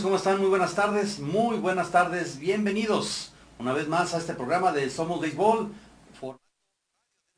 [0.00, 0.40] ¿Cómo están?
[0.40, 5.20] Muy buenas tardes, muy buenas tardes, bienvenidos una vez más a este programa de Somos
[5.20, 5.70] Béisbol,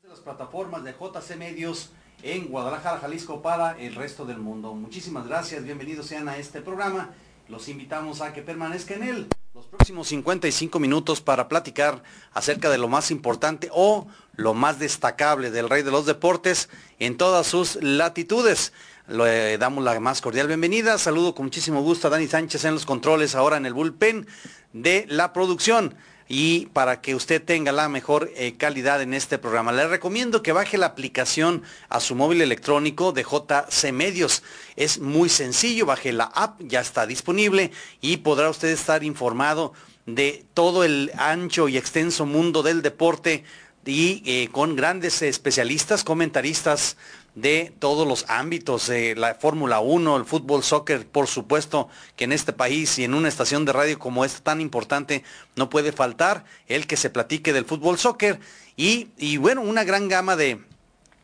[0.01, 1.89] de las plataformas de JC Medios
[2.23, 4.73] en Guadalajara, Jalisco para el resto del mundo.
[4.73, 7.09] Muchísimas gracias, bienvenidos sean a este programa,
[7.49, 12.03] los invitamos a que permanezcan en él los próximos 55 minutos para platicar
[12.33, 16.67] acerca de lo más importante o lo más destacable del rey de los deportes
[16.99, 18.73] en todas sus latitudes.
[19.07, 20.97] Le damos la más cordial bienvenida.
[20.97, 24.25] Saludo con muchísimo gusto a Dani Sánchez en los controles, ahora en el bullpen
[24.73, 25.95] de la producción.
[26.27, 30.53] Y para que usted tenga la mejor eh, calidad en este programa, le recomiendo que
[30.53, 34.41] baje la aplicación a su móvil electrónico de JC Medios.
[34.75, 37.69] Es muy sencillo, baje la app, ya está disponible
[38.01, 39.73] y podrá usted estar informado
[40.07, 43.43] de todo el ancho y extenso mundo del deporte
[43.85, 46.97] y eh, con grandes especialistas, comentaristas
[47.35, 52.31] de todos los ámbitos, de la Fórmula 1, el fútbol, soccer, por supuesto que en
[52.31, 55.23] este país y en una estación de radio como esta tan importante
[55.55, 58.39] no puede faltar el que se platique del fútbol, soccer
[58.75, 60.59] y, y bueno, una gran gama de,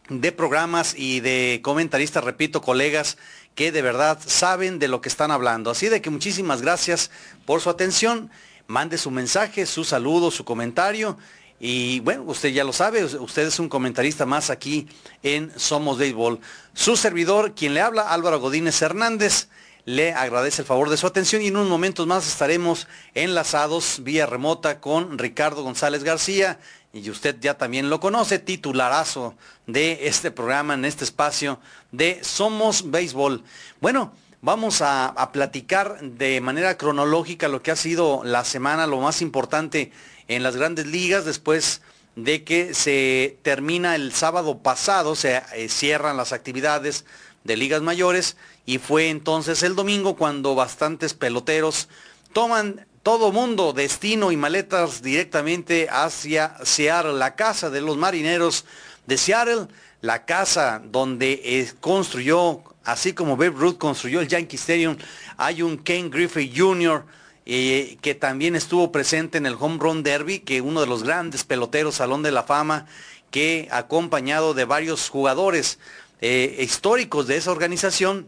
[0.09, 3.17] de programas y de comentaristas, repito, colegas
[3.55, 5.71] que de verdad saben de lo que están hablando.
[5.71, 7.09] Así de que muchísimas gracias
[7.45, 8.29] por su atención.
[8.67, 11.17] Mande su mensaje, su saludo, su comentario
[11.63, 14.87] y bueno, usted ya lo sabe, usted es un comentarista más aquí
[15.21, 16.39] en Somos Béisbol.
[16.73, 19.47] Su servidor, quien le habla, Álvaro Godínez Hernández,
[19.85, 24.25] le agradece el favor de su atención y en unos momentos más estaremos enlazados vía
[24.25, 26.57] remota con Ricardo González García
[26.93, 29.35] y usted ya también lo conoce, titularazo
[29.67, 31.59] de este programa, en este espacio
[31.91, 33.44] de Somos Béisbol.
[33.79, 39.00] Bueno, vamos a, a platicar de manera cronológica lo que ha sido la semana, lo
[39.00, 39.91] más importante
[40.27, 41.81] en las grandes ligas después
[42.15, 47.05] de que se termina el sábado pasado, se eh, cierran las actividades
[47.43, 51.87] de ligas mayores y fue entonces el domingo cuando bastantes peloteros
[52.33, 58.65] toman todo mundo destino y maletas directamente hacia Seattle, la casa de los marineros
[59.07, 59.67] de Seattle,
[60.01, 64.97] la casa donde eh, construyó, así como Babe Ruth construyó el Yankee Stadium,
[65.38, 67.03] hay un Ken Griffey Jr.,
[67.46, 71.44] eh, que también estuvo presente en el Home Run Derby, que uno de los grandes
[71.44, 72.85] peloteros Salón de la Fama,
[73.31, 75.80] que acompañado de varios jugadores
[76.22, 78.28] eh, históricos de esa organización,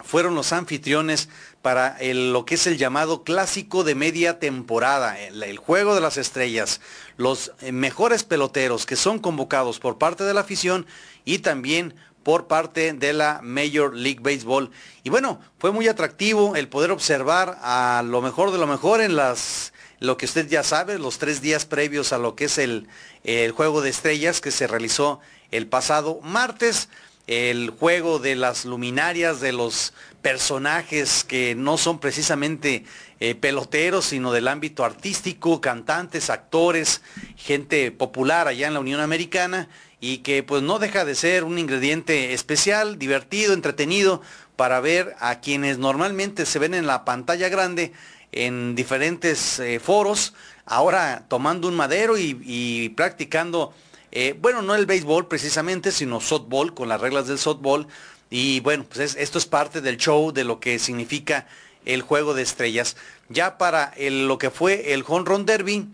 [0.00, 1.28] fueron los anfitriones
[1.60, 6.80] para lo que es el llamado clásico de media temporada, el, juego de las estrellas,
[7.16, 10.86] los eh, mejores peloteros que son convocados por parte de la afición
[11.24, 11.94] y también
[12.28, 14.70] por parte de la Major League Baseball.
[15.02, 19.16] Y bueno, fue muy atractivo el poder observar a lo mejor de lo mejor en
[19.16, 22.86] las lo que usted ya sabe, los tres días previos a lo que es el,
[23.24, 25.20] el juego de estrellas que se realizó
[25.52, 26.90] el pasado martes,
[27.28, 32.84] el juego de las luminarias, de los personajes que no son precisamente
[33.20, 37.00] eh, peloteros, sino del ámbito artístico, cantantes, actores,
[37.36, 39.70] gente popular allá en la Unión Americana
[40.00, 44.22] y que pues no deja de ser un ingrediente especial, divertido, entretenido
[44.56, 47.92] para ver a quienes normalmente se ven en la pantalla grande
[48.32, 50.34] en diferentes eh, foros,
[50.66, 53.72] ahora tomando un madero y, practicando,
[54.12, 57.86] eh, bueno, no el béisbol precisamente, sino softball, con las reglas del softball.
[58.30, 61.46] Y bueno, pues es, esto es parte del show de lo que significa
[61.86, 62.96] el juego de estrellas.
[63.30, 65.88] Ya para lo que fue el home run derby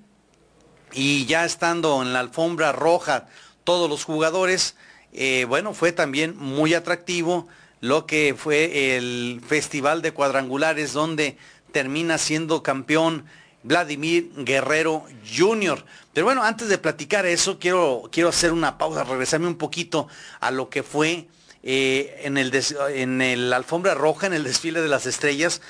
[0.92, 3.28] y ya estando en la alfombra roja
[3.64, 4.76] todos los jugadores.
[5.12, 7.48] Eh, bueno, fue también muy atractivo
[7.80, 11.36] lo que fue el Festival de Cuadrangulares donde
[11.72, 13.26] termina siendo campeón
[13.62, 15.04] Vladimir Guerrero
[15.36, 15.84] Jr.
[16.12, 20.06] Pero bueno, antes de platicar eso, quiero, quiero hacer una pausa, regresarme un poquito
[20.40, 21.26] a lo que fue
[21.62, 22.52] eh, en, el
[22.90, 25.60] en el alfombra roja, en el desfile de las estrellas,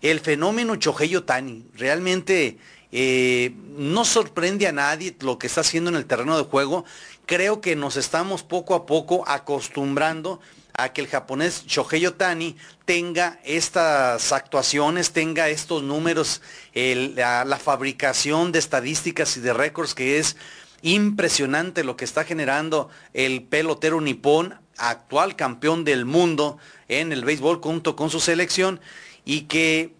[0.00, 1.66] el fenómeno Chojeyo Tani.
[1.76, 2.58] Realmente
[2.92, 6.84] eh, no sorprende a nadie lo que está haciendo en el terreno de juego.
[7.26, 10.40] Creo que nos estamos poco a poco acostumbrando
[10.72, 16.42] a que el japonés Shohei Otani tenga estas actuaciones, tenga estos números,
[16.74, 20.36] la, la, fabricación de estadísticas y de récords que es
[20.82, 26.58] impresionante lo que está generando el pelotero nipón, actual campeón del mundo
[26.88, 28.80] en el béisbol junto con su selección
[29.24, 29.94] y que,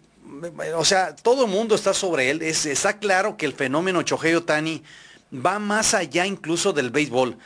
[0.75, 2.41] o sea, todo el mundo está sobre él.
[2.41, 4.83] Es, está claro que el fenómeno Chohei Otani
[5.33, 7.37] va más allá incluso del béisbol.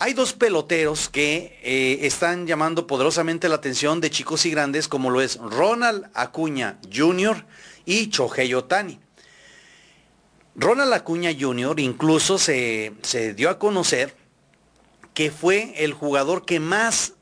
[0.00, 5.10] Hay dos peloteros que eh, están llamando poderosamente la atención de chicos y grandes, como
[5.10, 7.44] lo es Ronald Acuña Jr.
[7.84, 9.00] y Chohei Otani.
[10.54, 11.80] Ronald Acuña Jr.
[11.80, 14.14] incluso se, se dio a conocer
[15.14, 17.14] que fue el jugador que más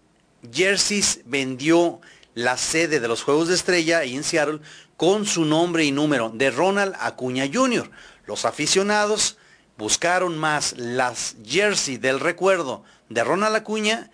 [0.53, 2.01] jerseys vendió
[2.35, 4.61] la sede de los Juegos de Estrella y en Seattle
[4.97, 7.91] con su nombre y número de Ronald Acuña Jr.
[8.27, 9.37] Los aficionados
[9.77, 14.11] buscaron más las jersey del recuerdo de Ronald Acuña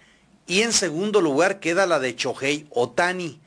[0.46, 3.40] y en segundo lugar queda la de Chohei Otani.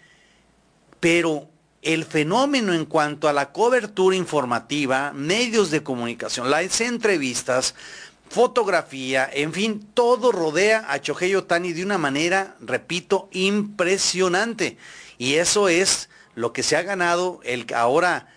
[1.00, 1.50] Pero
[1.82, 7.76] el fenómeno en cuanto a la cobertura informativa, medios de comunicación, las entrevistas,
[8.30, 14.78] fotografía, en fin, todo rodea a Chohei Otani de una manera, repito, impresionante.
[15.18, 18.28] Y eso es lo que se ha ganado el ahora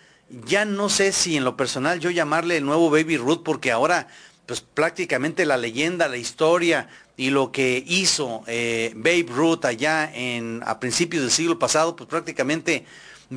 [0.45, 4.07] ya no sé si en lo personal yo llamarle el nuevo Baby Ruth porque ahora
[4.49, 6.87] pues prácticamente la leyenda, la historia
[7.17, 12.09] y lo que hizo eh, Babe Ruth allá en, a principios del siglo pasado, pues
[12.09, 12.85] prácticamente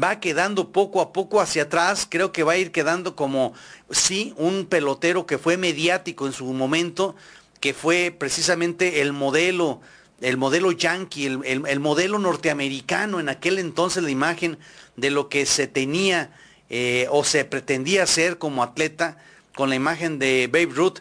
[0.01, 2.07] va quedando poco a poco hacia atrás.
[2.09, 3.53] Creo que va a ir quedando como,
[3.91, 7.15] sí, un pelotero que fue mediático en su momento,
[7.61, 9.83] que fue precisamente el modelo,
[10.23, 14.59] el modelo yankee, el modelo norteamericano en aquel entonces, la imagen
[14.97, 16.31] de lo que se tenía
[16.75, 19.19] eh, o se pretendía ser como atleta
[19.55, 21.01] con la imagen de Babe Ruth,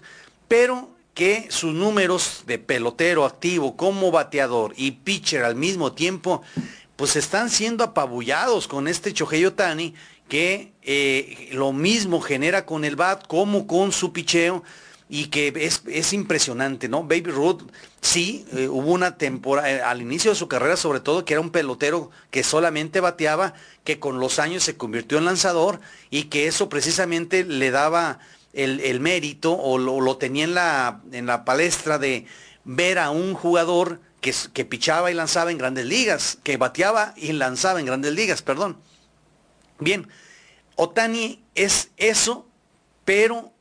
[0.50, 6.42] pero que sus números de pelotero activo como bateador y pitcher al mismo tiempo,
[6.98, 9.94] pues están siendo apabullados con este Chohei Otani,
[10.28, 14.64] que eh, lo mismo genera con el bat como con su picheo
[15.14, 17.04] y que es, impresionante, ¿no?
[17.04, 17.64] Baby Ruth,
[18.00, 21.42] sí, eh, hubo una temporada, eh, al inicio de su carrera sobre todo, que era
[21.42, 23.54] un pelotero que solamente bateaba,
[23.84, 25.82] que con los años se convirtió en lanzador
[26.12, 28.20] y que eso precisamente le daba
[28.54, 32.26] el, mérito o lo, tenía en la, en la palestra de
[32.64, 37.34] ver a un jugador que, que pichaba y lanzaba en grandes ligas, que bateaba y
[37.34, 38.78] lanzaba en grandes ligas, perdón.
[39.78, 40.08] Bien,
[40.78, 42.48] Otani es eso,
[43.04, 43.52] pero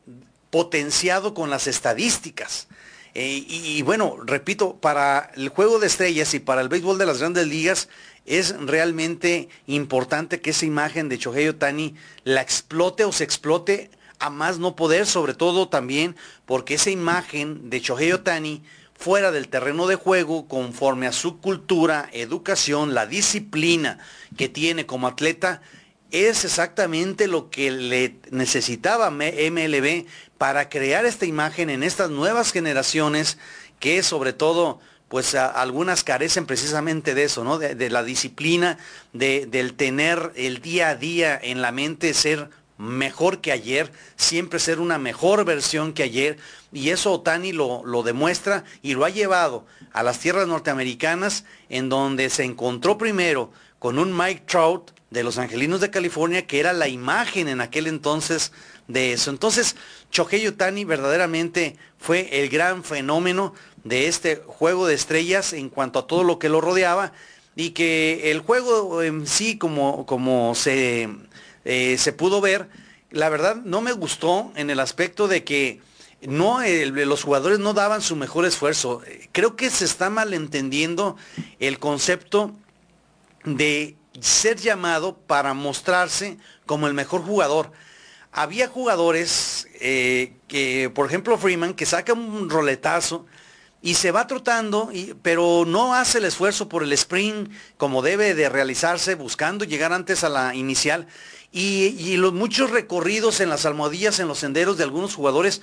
[0.51, 2.69] potenciado con las estadísticas.
[3.15, 7.19] Eh, y, bueno, repito, para el juego de estrellas y para el béisbol de las
[7.19, 7.89] grandes ligas
[8.25, 14.31] es realmente importante que esa imagen de Chohei Otani la explote o se explote a
[14.31, 16.15] más no poder, sobre todo también
[16.47, 18.63] porque esa imagen de Chohei Otani
[18.95, 23.99] fuera del terreno de juego, conforme a su cultura, educación, la disciplina
[24.37, 25.63] que tiene como atleta,
[26.11, 30.07] es exactamente lo que le necesitaba MLB
[30.39, 33.39] para crear esta imagen en estas nuevas generaciones
[33.79, 37.59] que sobre todo pues algunas carecen precisamente de eso, ¿no?
[37.59, 38.79] De, la disciplina,
[39.13, 42.49] de, del tener el día a día en la mente, ser
[42.79, 46.39] mejor que ayer, siempre ser una mejor versión que ayer.
[46.73, 51.89] Y eso Otani lo, lo demuestra y lo ha llevado a las tierras norteamericanas en
[51.89, 56.73] donde se encontró primero con un Mike Trout de los Angelinos de California, que era
[56.73, 58.53] la imagen en aquel entonces
[58.89, 59.31] de eso.
[59.31, 59.77] Entonces,
[60.11, 63.55] Chohei Otani verdaderamente fue el gran fenómeno
[63.85, 67.13] de este juego de estrellas en cuanto a todo lo que lo rodeaba
[67.57, 71.09] y que el juego en sí, como, como se,
[71.65, 72.69] eh, se pudo ver,
[73.11, 75.81] la verdad no me gustó en el aspecto de que
[76.23, 79.03] no, los jugadores no daban su mejor esfuerzo.
[79.33, 81.17] Creo que se está malentendiendo
[81.59, 82.55] el concepto
[83.45, 87.73] de ser llamado para mostrarse como el mejor jugador.
[88.33, 93.27] Había jugadores eh, que, por ejemplo, Freeman, que saca un roletazo
[93.83, 94.91] y se va trotando,
[95.23, 100.23] pero no hace el esfuerzo por el sprint como debe de realizarse, buscando llegar antes
[100.23, 101.07] a la inicial.
[101.51, 105.63] Y, y los muchos recorridos en las almohadillas, en los senderos de algunos jugadores,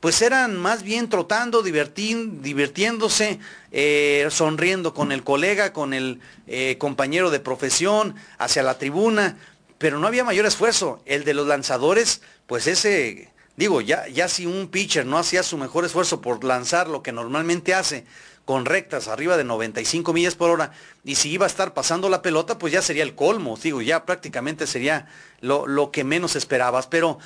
[0.00, 3.40] pues eran más bien trotando, divirtiéndose,
[3.72, 9.38] eh, sonriendo con el colega, con el eh, compañero de profesión, hacia la tribuna,
[9.78, 11.00] pero no había mayor esfuerzo.
[11.06, 15.56] El de los lanzadores, pues ese, digo, ya, ya si un pitcher no hacía su
[15.56, 18.04] mejor esfuerzo por lanzar lo que normalmente hace,
[18.44, 20.70] con rectas arriba de 95 millas por hora,
[21.04, 24.04] y si iba a estar pasando la pelota, pues ya sería el colmo, digo, ya
[24.04, 25.08] prácticamente sería
[25.40, 26.86] lo, lo que menos esperabas.
[26.86, 27.18] Pero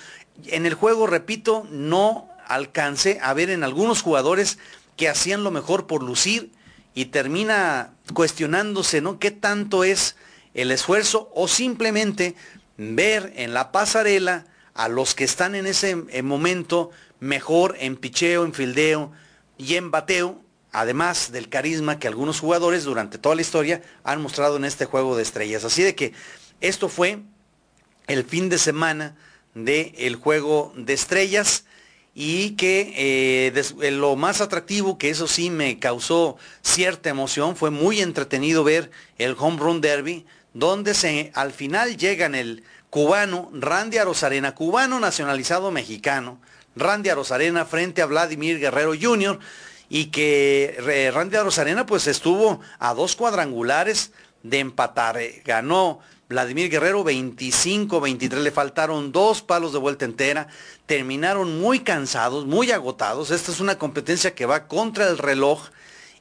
[0.47, 4.59] en el juego, repito, no alcance a ver en algunos jugadores
[4.97, 6.53] que hacían lo mejor por lucir
[6.95, 9.19] y termina cuestionándose, ¿no?
[9.19, 10.17] ¿Qué tanto es
[10.55, 12.35] el esfuerzo o simplemente
[12.77, 16.91] ver en la pasarela a los que están en ese momento
[17.21, 19.13] mejor en picheo, en fildeo
[19.57, 20.43] y en bateo
[20.73, 25.17] además del carisma que algunos jugadores durante toda la historia han mostrado en este juego
[25.17, 25.65] de estrellas.
[25.65, 26.13] Así de que
[26.61, 27.21] esto fue
[28.07, 29.17] el fin de semana
[29.55, 31.65] del juego de estrellas
[32.23, 37.71] y que eh, eh, lo más atractivo, que eso sí me causó cierta emoción, fue
[37.71, 43.97] muy entretenido ver el Home Run Derby, donde se, al final llegan el cubano Randy
[43.97, 46.39] Arozarena, cubano nacionalizado mexicano,
[46.77, 49.39] Randy Arozarena frente a Vladimir Guerrero Jr.,
[49.89, 54.13] y que Randy Arozarena pues estuvo a dos cuadrangulares
[54.43, 60.47] de empatar, eh, ganó Vladimir Guerrero 25-23, le faltaron dos palos de vuelta entera,
[60.87, 63.33] terminaron muy cansados, muy agotados.
[63.33, 65.71] Esta es una competencia que va contra el reloj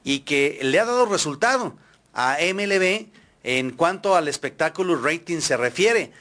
[0.03, 1.75] y que le ha dado resultado
[2.11, 3.09] a MLB
[3.43, 6.11] en cuanto al espectáculo rating se refiere.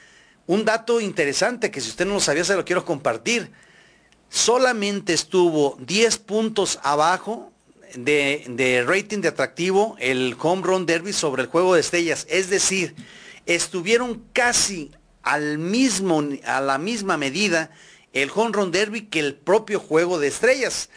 [0.45, 3.51] Un dato interesante que si usted no lo sabía se lo quiero compartir.
[4.29, 7.51] Solamente estuvo 10 puntos abajo
[7.95, 12.27] de, de rating de atractivo el home run derby sobre el juego de estrellas.
[12.29, 12.95] Es decir,
[13.55, 14.91] estuvieron casi
[15.23, 17.71] al mismo, a la misma medida
[18.13, 20.89] el home run derby que el propio juego de estrellas.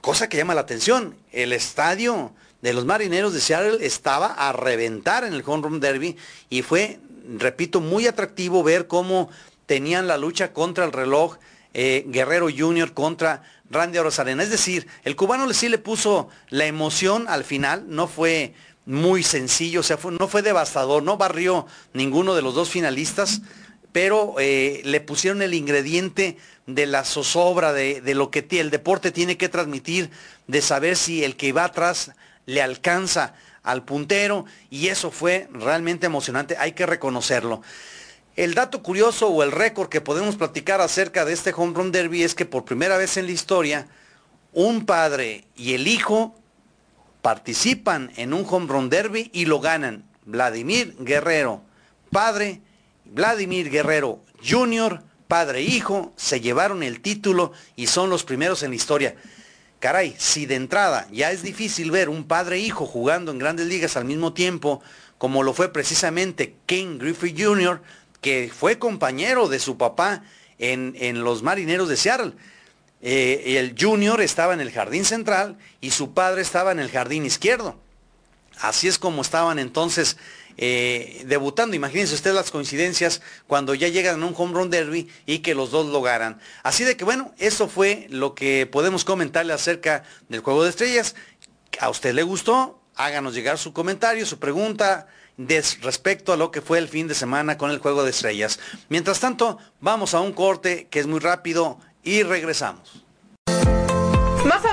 [0.00, 1.16] Cosa que llama la atención.
[1.32, 2.32] El estadio
[2.62, 6.16] de los marineros de Seattle estaba a reventar en el home run derby
[6.50, 6.98] y fue,
[7.38, 9.30] repito, muy atractivo ver cómo
[9.66, 11.36] tenían la lucha contra el reloj
[11.74, 12.92] eh, Guerrero Jr.
[12.92, 14.42] contra Randy Rosarena.
[14.42, 18.54] Es decir, el cubano sí le puso la emoción al final, no fue
[18.88, 23.42] muy sencillo, o sea, no fue devastador, no barrió ninguno de los dos finalistas,
[23.92, 29.12] pero eh, le pusieron el ingrediente de la zozobra, de, de lo que el deporte
[29.12, 30.08] tiene que transmitir,
[30.46, 32.12] de saber si el que va atrás
[32.46, 37.60] le alcanza al puntero, y eso fue realmente emocionante, hay que reconocerlo.
[38.36, 42.22] El dato curioso o el récord que podemos platicar acerca de este home run derby
[42.22, 43.86] es que por primera vez en la historia,
[44.54, 46.34] un padre y el hijo
[47.22, 50.04] participan en un home run derby y lo ganan.
[50.24, 51.62] Vladimir Guerrero,
[52.10, 52.60] padre,
[53.04, 58.70] Vladimir Guerrero Jr., padre e hijo, se llevaron el título y son los primeros en
[58.70, 59.16] la historia.
[59.78, 63.66] Caray, si de entrada ya es difícil ver un padre e hijo jugando en grandes
[63.66, 64.82] ligas al mismo tiempo,
[65.18, 67.80] como lo fue precisamente Ken Griffey Jr.,
[68.20, 70.24] que fue compañero de su papá
[70.58, 72.32] en, en los marineros de Seattle.
[73.00, 77.24] Eh, el junior estaba en el jardín central y su padre estaba en el jardín
[77.24, 77.76] izquierdo.
[78.60, 80.16] Así es como estaban entonces
[80.56, 81.76] eh, debutando.
[81.76, 85.70] Imagínense ustedes las coincidencias cuando ya llegan a un home run derby y que los
[85.70, 86.40] dos lo ganan.
[86.64, 91.14] Así de que bueno, eso fue lo que podemos comentarle acerca del juego de estrellas.
[91.78, 92.80] ¿A usted le gustó?
[92.96, 95.06] Háganos llegar su comentario, su pregunta
[95.80, 98.58] respecto a lo que fue el fin de semana con el juego de estrellas.
[98.88, 101.78] Mientras tanto, vamos a un corte que es muy rápido
[102.08, 103.04] y regresamos.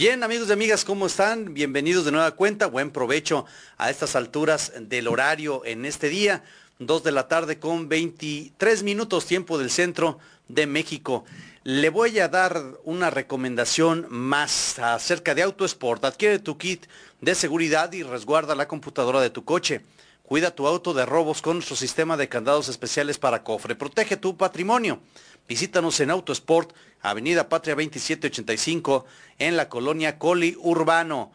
[0.00, 1.52] Bien, amigos y amigas, ¿cómo están?
[1.52, 2.68] Bienvenidos de nueva cuenta.
[2.68, 3.44] Buen provecho
[3.76, 6.42] a estas alturas del horario en este día.
[6.78, 11.26] Dos de la tarde con 23 minutos tiempo del centro de México.
[11.64, 16.02] Le voy a dar una recomendación más acerca de AutoSport.
[16.02, 16.86] Adquiere tu kit
[17.20, 19.82] de seguridad y resguarda la computadora de tu coche.
[20.22, 23.74] Cuida tu auto de robos con nuestro sistema de candados especiales para cofre.
[23.74, 25.00] Protege tu patrimonio.
[25.48, 29.06] Visítanos en Autosport, Avenida Patria 2785,
[29.38, 31.32] en la colonia Coli Urbano.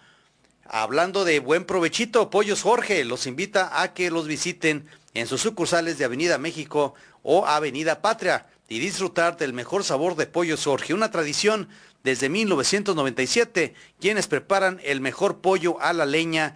[0.66, 5.98] Hablando de buen provechito, Pollos Jorge los invita a que los visiten en sus sucursales
[5.98, 6.94] de Avenida México
[7.24, 11.70] o Avenida Patria y disfrutar del mejor sabor de Pollos Jorge, una tradición
[12.04, 16.56] desde 1997, quienes preparan el mejor pollo a la leña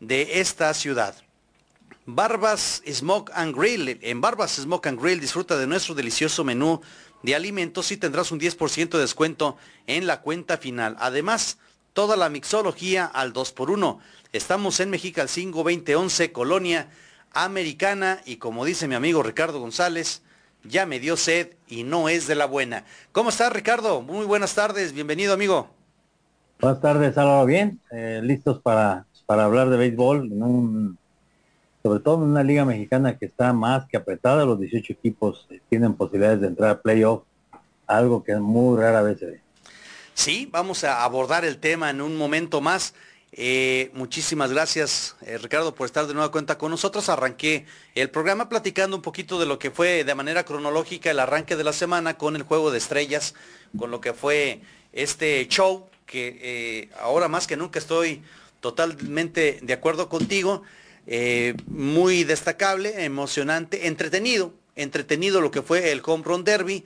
[0.00, 1.14] de esta ciudad.
[2.06, 3.98] Barbas Smoke and Grill.
[4.02, 6.80] En Barbas Smoke and Grill disfruta de nuestro delicioso menú
[7.22, 9.56] de alimentos y tendrás un 10% de descuento
[9.86, 10.96] en la cuenta final.
[10.98, 11.58] Además,
[11.94, 13.98] toda la mixología al 2x1.
[14.32, 16.88] Estamos en Mexical 5 2011, Colonia
[17.32, 20.22] Americana y como dice mi amigo Ricardo González,
[20.62, 22.84] ya me dio sed y no es de la buena.
[23.12, 24.02] ¿Cómo estás Ricardo?
[24.02, 25.70] Muy buenas tardes, bienvenido amigo.
[26.60, 30.28] Buenas tardes, Álvaro, bien, eh, listos para, para hablar de béisbol
[31.84, 35.92] sobre todo en una liga mexicana que está más que apretada, los 18 equipos tienen
[35.92, 37.24] posibilidades de entrar a playoff,
[37.86, 39.40] algo que muy rara vez se ve.
[40.14, 42.94] Sí, vamos a abordar el tema en un momento más.
[43.32, 47.10] Eh, muchísimas gracias, eh, Ricardo, por estar de nueva cuenta con nosotros.
[47.10, 51.54] Arranqué el programa platicando un poquito de lo que fue de manera cronológica el arranque
[51.54, 53.34] de la semana con el juego de estrellas,
[53.76, 54.62] con lo que fue
[54.94, 58.22] este show, que eh, ahora más que nunca estoy
[58.60, 60.62] totalmente de acuerdo contigo.
[61.66, 66.84] Muy destacable, emocionante, entretenido, entretenido lo que fue el Home Run Derby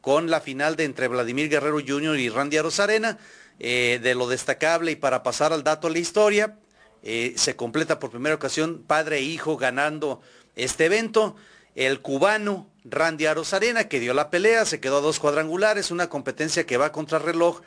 [0.00, 2.18] con la final de entre Vladimir Guerrero Jr.
[2.18, 3.18] y Randy Arozarena
[3.58, 6.56] eh, de lo destacable y para pasar al dato de la historia,
[7.02, 10.22] eh, se completa por primera ocasión padre e hijo ganando
[10.56, 11.36] este evento.
[11.74, 16.64] El cubano Randy Arozarena, que dio la pelea, se quedó a dos cuadrangulares, una competencia
[16.64, 17.60] que va contra reloj,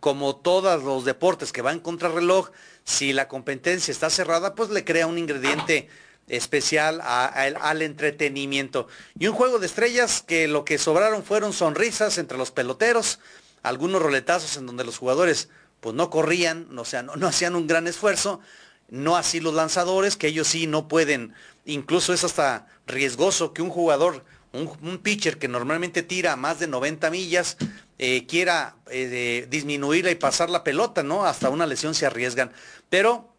[0.00, 2.50] como todos los deportes que van contra reloj,
[2.84, 5.88] si la competencia está cerrada, pues le crea un ingrediente
[6.26, 8.88] especial al entretenimiento.
[9.18, 13.18] Y un juego de estrellas que lo que sobraron fueron sonrisas entre los peloteros,
[13.62, 15.48] algunos roletazos en donde los jugadores
[15.80, 18.40] pues no corrían, sea, no, hacían un gran esfuerzo,
[18.88, 23.70] no así los lanzadores, que ellos sí no pueden, incluso es hasta riesgoso que un
[23.70, 27.56] jugador, un, pitcher que normalmente tira más de 90 millas,
[27.98, 31.24] eh, quiera eh, disminuirla y pasar la pelota, ¿no?
[31.24, 32.52] Hasta una lesión se arriesgan.
[32.88, 33.32] Pero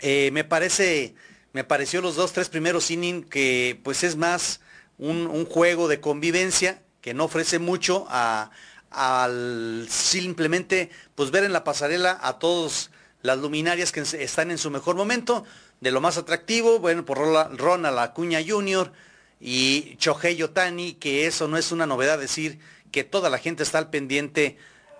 [0.00, 1.14] eh, me parece,
[1.52, 4.60] me pareció los dos, tres primeros innings que pues es más
[4.98, 8.50] un, un juego de convivencia que no ofrece mucho a,
[8.90, 12.90] al simplemente pues ver en la pasarela a todos
[13.22, 15.44] las luminarias que están en su mejor momento,
[15.80, 18.92] de lo más atractivo, bueno, por Ronald Acuña Jr.
[19.40, 22.58] y Chohei Yotani, que eso no es una novedad decir
[22.90, 24.56] que toda la gente está al pendiente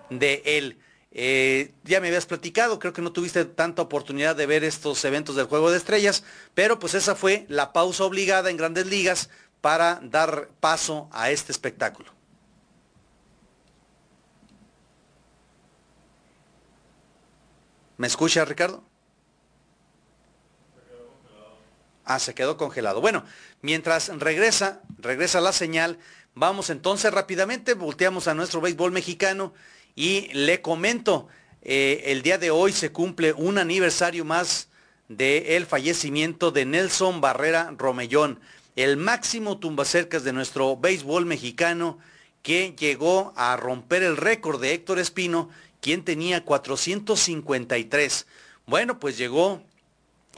[0.09, 0.77] de él.
[1.11, 5.35] Eh, ya me habías platicado, creo que no tuviste tanta oportunidad de ver estos eventos
[5.35, 9.29] del Juego de Estrellas, pero pues esa fue la pausa obligada en grandes ligas
[9.61, 12.11] para dar paso a este espectáculo.
[17.97, 18.83] ¿Me escucha, Ricardo?
[22.05, 23.01] Ah, se quedó congelado.
[23.01, 23.25] Bueno,
[23.67, 25.99] mientras regresa, regresa la señal,
[26.35, 29.53] vamos entonces rápidamente, volteamos a nuestro béisbol mexicano
[29.93, 31.27] y le comento,
[31.63, 34.69] eh, el día de hoy se cumple un aniversario más
[35.09, 38.39] del fallecimiento de Nelson Barrera Romellón,
[38.77, 41.99] el máximo tumbacercas de nuestro béisbol mexicano
[42.43, 45.49] que llegó a romper el récord de Héctor Espino
[45.81, 48.27] quien tenía 453.
[48.65, 49.61] Bueno, pues llegó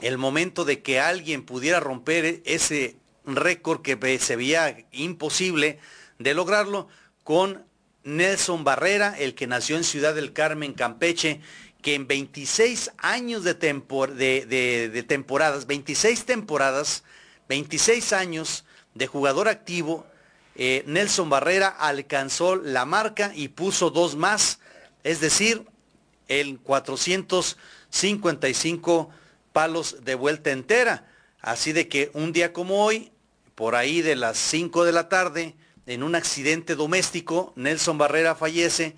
[0.00, 5.78] el momento de que alguien pudiera romper ese récord que se veía imposible
[6.18, 6.88] de lograrlo
[7.24, 7.64] con
[8.04, 11.40] Nelson Barrera, el que nació en Ciudad del Carmen, Campeche,
[11.82, 17.04] que en 26 años de, de, temporadas, 26 temporadas,
[17.48, 20.06] 26 años de jugador activo,
[20.56, 24.58] eh, Nelson Barrera alcanzó la marca y puso dos más
[25.04, 25.64] es decir,
[26.28, 29.10] en 455
[29.52, 31.09] palos de vuelta entera.
[31.42, 33.10] Así de que un día como hoy,
[33.54, 35.54] por ahí de las 5 de la tarde,
[35.86, 38.94] en un accidente doméstico, Nelson Barrera fallece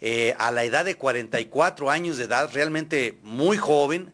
[0.00, 4.12] eh, a la edad de 44 años de edad, realmente muy joven,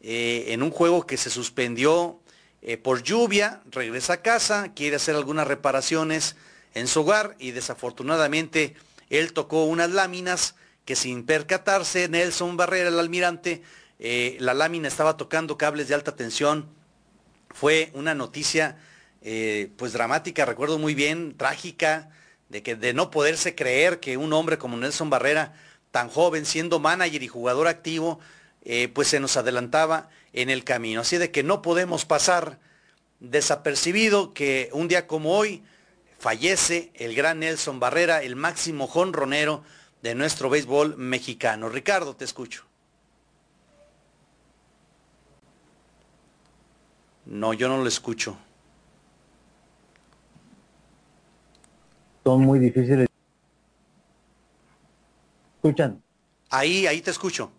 [0.00, 2.20] eh, en un juego que se suspendió
[2.62, 6.36] eh, por lluvia, regresa a casa, quiere hacer algunas reparaciones
[6.74, 8.74] en su hogar y desafortunadamente
[9.10, 13.62] él tocó unas láminas que sin percatarse Nelson Barrera, el almirante,
[13.98, 16.68] la lámina estaba tocando cables de alta tensión.
[17.54, 18.76] Fue una noticia
[19.22, 22.10] eh, pues dramática, recuerdo muy bien, trágica,
[22.50, 25.54] de, que, de no poderse creer que un hombre como Nelson Barrera,
[25.90, 28.18] tan joven, siendo manager y jugador activo,
[28.64, 31.00] eh, pues se nos adelantaba en el camino.
[31.00, 32.58] Así de que no podemos pasar
[33.20, 35.62] desapercibido que un día como hoy
[36.18, 39.62] fallece el gran Nelson Barrera, el máximo jonronero
[40.02, 41.68] de nuestro béisbol mexicano.
[41.68, 42.64] Ricardo, te escucho.
[47.26, 48.36] No, yo no lo escucho.
[52.22, 53.06] Son muy difíciles.
[55.56, 56.02] ¿Escuchan?
[56.50, 57.50] Ahí, ahí te escucho.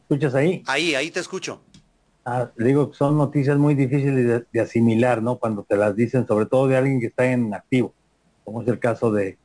[0.00, 0.62] ¿Escuchas ahí?
[0.66, 1.60] Ahí, ahí te escucho.
[2.24, 5.38] Ah, digo que son noticias muy difíciles de, asimilar, ¿no?
[5.38, 7.94] Cuando te las dicen, sobre todo de alguien que está en activo,
[8.44, 9.38] como es el caso de,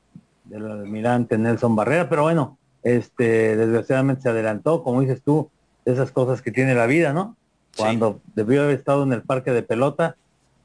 [0.46, 5.50] del almirante Nelson Barrera, pero bueno, este, desgraciadamente se adelantó, como dices tú,
[5.86, 7.38] esas cosas que tiene la vida, ¿no?
[7.76, 10.16] Cuando debió haber estado en el parque de pelota,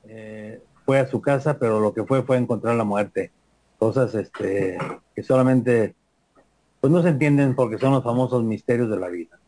[0.07, 3.31] eh, fue a su casa, pero lo que fue fue encontrar la muerte.
[3.79, 4.79] Cosas este,
[5.15, 5.95] que solamente
[6.81, 9.39] pues no se entienden porque son los famosos misterios de la vida.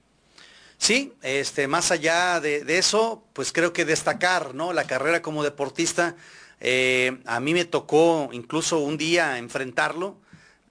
[0.78, 4.72] Sí, este, más allá de, de eso, pues creo que destacar, ¿no?
[4.72, 6.16] La carrera como deportista,
[6.60, 10.16] eh, a mí me tocó incluso un día enfrentarlo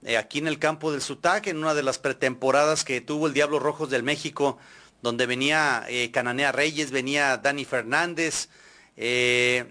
[0.04, 3.34] eh, aquí en el campo del Sutac, en una de las pretemporadas que tuvo el
[3.34, 4.58] Diablo Rojos del México
[5.02, 8.48] donde venía eh, Cananea Reyes, venía Dani Fernández,
[8.96, 9.64] eh,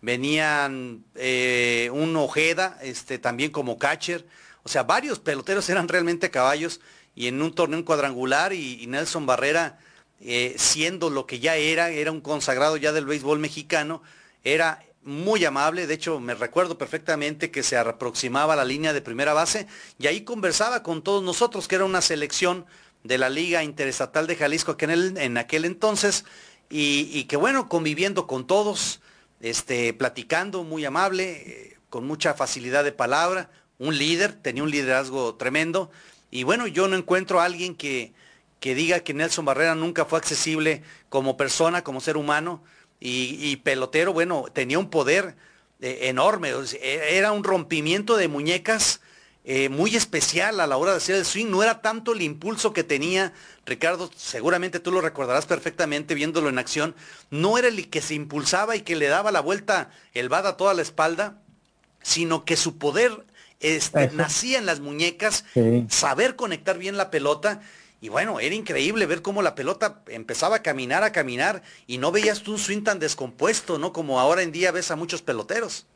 [0.00, 4.26] venían eh, un Ojeda, este, también como catcher.
[4.62, 6.80] O sea, varios peloteros eran realmente caballos
[7.14, 9.78] y en un torneo cuadrangular y, Nelson Barrera,
[10.56, 14.02] siendo lo que ya era, era un consagrado ya del béisbol mexicano,
[14.42, 19.00] era muy amable, de hecho me recuerdo perfectamente que se aproximaba a la línea de
[19.00, 19.68] primera base
[20.00, 22.66] y ahí conversaba con todos nosotros, que era una selección
[23.06, 26.24] de la Liga Interestatal de Jalisco en, el, en aquel entonces
[26.68, 29.00] y, que bueno, conviviendo con todos,
[29.40, 35.36] este, platicando, muy amable, eh, con mucha facilidad de palabra, un líder, tenía un liderazgo
[35.36, 35.90] tremendo
[36.30, 38.12] y bueno, yo no encuentro a alguien que,
[38.60, 42.64] que diga que Nelson Barrera nunca fue accesible como persona, como ser humano,
[42.98, 45.36] y, pelotero, bueno, tenía un poder
[45.80, 49.00] eh, enorme, e, era un rompimiento de muñecas
[49.48, 52.72] eh, muy especial a la hora de hacer el swing, no era tanto el impulso
[52.72, 53.32] que tenía,
[53.64, 56.96] Ricardo, seguramente tú lo recordarás perfectamente viéndolo en acción,
[57.30, 60.56] no era el que se impulsaba y que le daba la vuelta el bad a
[60.56, 61.38] toda la espalda,
[62.02, 63.24] sino que su poder
[63.60, 65.44] este, nacía en las muñecas,
[65.88, 67.60] saber conectar bien la pelota
[68.00, 72.12] y bueno, era increíble ver cómo la pelota empezaba a caminar, a caminar, y no
[72.12, 73.92] veías tú un swing tan descompuesto, ¿no?
[73.92, 75.86] Como ahora en día ves a muchos peloteros.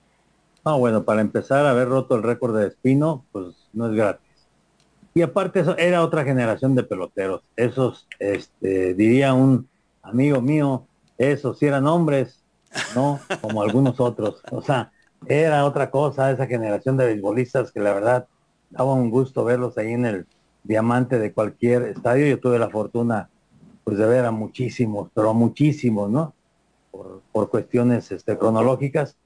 [0.64, 4.29] No, bueno, para empezar, haber roto el récord de Espino, pues no es gratis.
[5.14, 7.42] Y aparte eso era otra generación de peloteros.
[7.57, 9.68] Esos, este, diría un
[10.03, 10.87] amigo mío,
[11.18, 12.42] esos sí eran hombres,
[12.94, 13.18] ¿no?
[13.40, 14.42] Como algunos otros.
[14.51, 14.92] O sea,
[15.27, 18.29] era otra cosa, esa generación de beisbolistas que la verdad
[18.70, 20.27] daba un gusto verlos ahí en el
[20.62, 22.27] diamante de cualquier estadio.
[22.27, 23.31] Yo tuve la fortuna
[23.83, 26.35] pues de ver a muchísimos, pero muchísimos, ¿no?
[26.90, 29.16] Por, por cuestiones este, cronológicas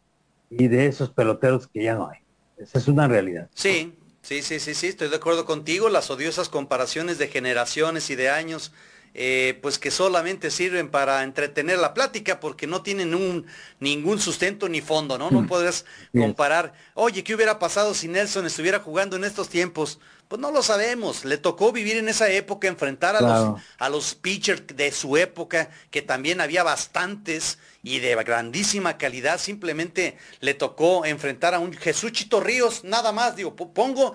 [0.58, 2.18] y de esos peloteros que ya no hay.
[2.56, 3.48] Esa es una realidad.
[3.54, 5.88] Sí, sí, sí, sí, sí, estoy de acuerdo contigo.
[5.88, 8.72] Las odiosas comparaciones de generaciones y de años
[9.16, 13.46] eh, pues que solamente sirven para entretener la plática porque no tienen un,
[13.78, 15.30] ningún sustento ni fondo, ¿no?
[15.30, 15.46] No mm.
[15.46, 20.00] podrás comparar, oye, ¿qué hubiera pasado si Nelson estuviera jugando en estos tiempos?
[20.28, 24.14] Pues no lo sabemos, le tocó vivir en esa época, enfrentar a, los, a los
[24.14, 31.04] pitchers de su época, que también había bastantes y de grandísima calidad, simplemente le tocó
[31.04, 34.14] enfrentar a un Jesús Chito Ríos, nada más, digo, pongo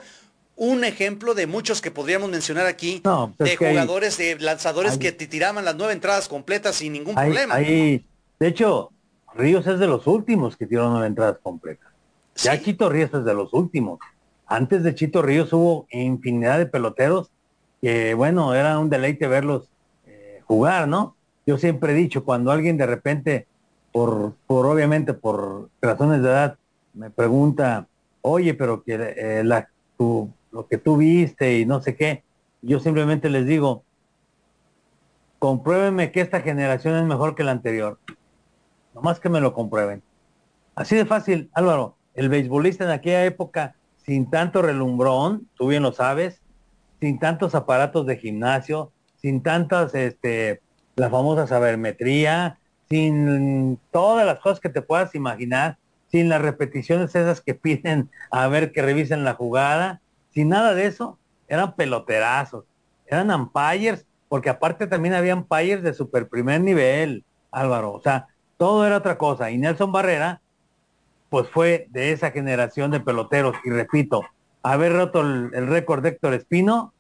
[0.60, 3.02] un ejemplo de muchos que podríamos mencionar aquí,
[3.38, 7.56] pues de jugadores, de lanzadores que te tiraban las nueve entradas completas sin ningún problema.
[7.58, 8.04] de
[8.42, 8.92] hecho,
[9.36, 11.88] Ríos es de los últimos que tiraron nueve entradas completas.
[12.36, 14.00] Ya Chito Ríos es de los últimos.
[14.52, 17.30] Antes de Chito Ríos hubo infinidad de peloteros
[17.82, 19.70] que, bueno, era un deleite verlos
[20.08, 21.16] eh, jugar, ¿no?
[21.46, 23.46] Yo siempre he dicho, cuando alguien de repente,
[23.92, 26.58] por, por obviamente por razones de edad,
[26.96, 27.88] me pregunta,
[28.22, 32.24] oye, pero que eh, lo que tú viste y no sé qué.
[32.64, 33.84] Yo simplemente les digo,
[35.38, 38.00] compruébenme que esta generación es mejor que la anterior.
[38.96, 40.02] Nomás que me lo comprueben.
[40.74, 41.96] Así de fácil, Álvaro.
[42.16, 43.76] El beisbolista en aquella época,
[44.10, 46.42] sin tanto relumbrón, tú bien lo sabes,
[47.00, 48.92] sin tantos aparatos de gimnasio,
[49.22, 50.62] sin tantas, este,
[50.96, 52.58] la famosa sabermetría,
[52.90, 58.48] sin todas las cosas que te puedas imaginar, sin las repeticiones esas que piden a
[58.48, 62.66] ver que revisen la jugada, sin nada de eso, eran peloterazos,
[63.06, 67.94] eran umpires, porque aparte también había umpires de super primer nivel, Álvaro.
[67.94, 68.26] O sea,
[68.58, 69.52] todo era otra cosa.
[69.52, 70.42] Y Nelson Barrera,
[71.30, 73.56] pues fue de esa generación de peloteros.
[73.64, 74.24] Y repito,
[74.64, 76.94] haber roto el, el récord de Héctor Espino,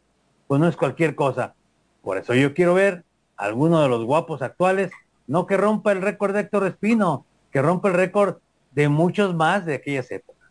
[0.47, 1.53] pues no es cualquier cosa.
[2.01, 3.03] Por eso yo quiero ver
[3.37, 4.91] a alguno de los guapos actuales,
[5.27, 8.37] no que rompa el récord de Héctor Espino, que rompa el récord
[8.71, 10.49] de muchos más de aquellas épocas.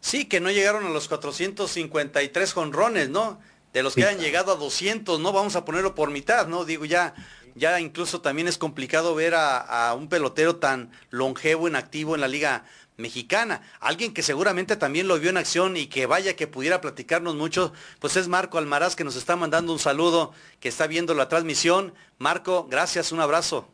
[0.00, 3.40] Sí, que no llegaron a los 453 jonrones, ¿no?
[3.72, 5.32] De los que han llegado a 200, ¿no?
[5.32, 6.64] Vamos a ponerlo por mitad, ¿no?
[6.64, 7.14] Digo, ya,
[7.54, 12.28] ya incluso también es complicado ver a, un pelotero tan longevo en activo en la
[12.28, 12.64] liga
[12.98, 13.62] mexicana.
[13.80, 17.72] Alguien que seguramente también lo vio en acción y que vaya que pudiera platicarnos mucho,
[18.00, 21.94] pues es Marco Almaraz que nos está mandando un saludo, que está viendo la transmisión.
[22.18, 23.68] Marco, gracias, un abrazo.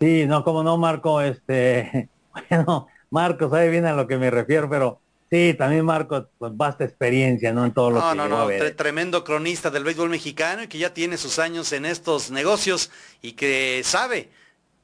[0.00, 2.08] Sí, no, como no, Marco, este,
[2.50, 6.84] bueno, Marco sabe bien a lo que me refiero, pero sí, también Marco, pues basta
[6.84, 7.64] experiencia, ¿no?
[7.64, 10.92] En todo lo que no, no, no, tremendo cronista del béisbol mexicano y que ya
[10.92, 12.90] tiene sus años en estos negocios
[13.22, 14.30] y que sabe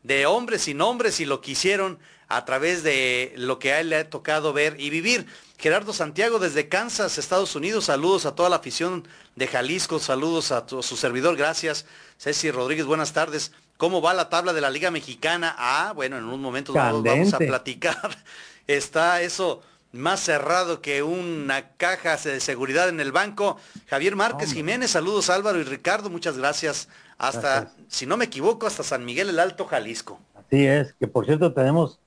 [0.04, 1.98] de hombres y nombres y lo que hicieron
[2.30, 5.26] a través de lo que a él le ha tocado ver y vivir.
[5.58, 10.64] Gerardo Santiago desde Kansas, Estados Unidos, saludos a toda la afición de Jalisco, saludos a,
[10.68, 11.86] su servidor, gracias.
[12.18, 13.50] Ceci Rodríguez, buenas tardes.
[13.76, 15.56] ¿Cómo va la tabla de la Liga Mexicana?
[15.58, 18.16] Ah, bueno, en un momento vamos a platicar.
[18.68, 23.58] Está eso más cerrado que una caja de seguridad en el banco.
[23.88, 26.88] Javier Márquez Jiménez, saludos Álvaro y Ricardo, muchas gracias.
[27.18, 30.20] Hasta, si no me equivoco, hasta San Miguel el Alto, Jalisco.
[30.34, 31.99] Así es, que por cierto tenemos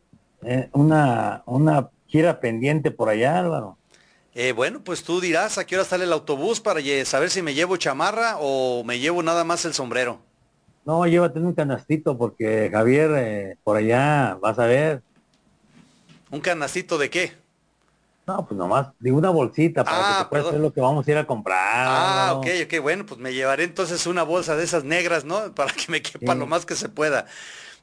[0.45, 3.77] eh, una, una gira pendiente por allá, Álvaro.
[4.35, 7.53] Eh, bueno, pues tú dirás a qué hora sale el autobús para saber si me
[7.53, 10.19] llevo chamarra o me llevo nada más el sombrero.
[10.85, 15.01] No, llévate un canastito porque Javier, eh, por allá, vas a ver.
[16.31, 17.43] ¿Un canastito de qué?
[18.25, 21.05] No, pues nomás, de una bolsita para que ah, te puedas hacer lo que vamos
[21.05, 21.59] a ir a comprar.
[21.59, 25.51] Ah, ok, ok, bueno, pues me llevaré entonces una bolsa de esas negras, ¿no?
[25.55, 27.25] Para que me quepa lo más que se pueda.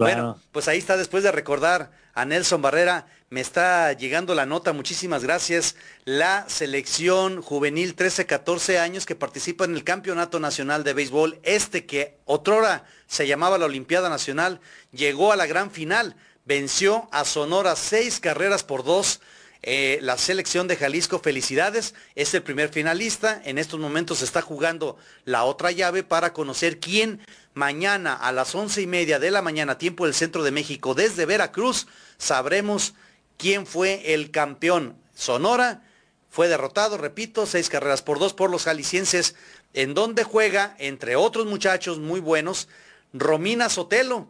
[0.05, 4.73] Bueno, pues ahí está, después de recordar a Nelson Barrera, me está llegando la nota,
[4.73, 5.77] muchísimas gracias.
[6.05, 12.17] La selección juvenil 13-14 años que participa en el Campeonato Nacional de Béisbol, este que
[12.25, 14.61] otrora se llamaba la Olimpiada Nacional,
[14.91, 19.21] llegó a la gran final, venció a Sonora seis carreras por dos
[19.63, 23.43] eh, la selección de Jalisco, felicidades, es el primer finalista.
[23.45, 27.21] En estos momentos se está jugando la otra llave para conocer quién
[27.53, 31.27] mañana a las once y media de la mañana, tiempo del centro de México, desde
[31.27, 32.95] Veracruz, sabremos
[33.37, 34.97] quién fue el campeón.
[35.15, 35.83] Sonora
[36.31, 39.35] fue derrotado, repito, seis carreras por dos por los jaliscienses,
[39.75, 42.69] en donde juega, entre otros muchachos muy buenos,
[43.13, 44.29] Romina Sotelo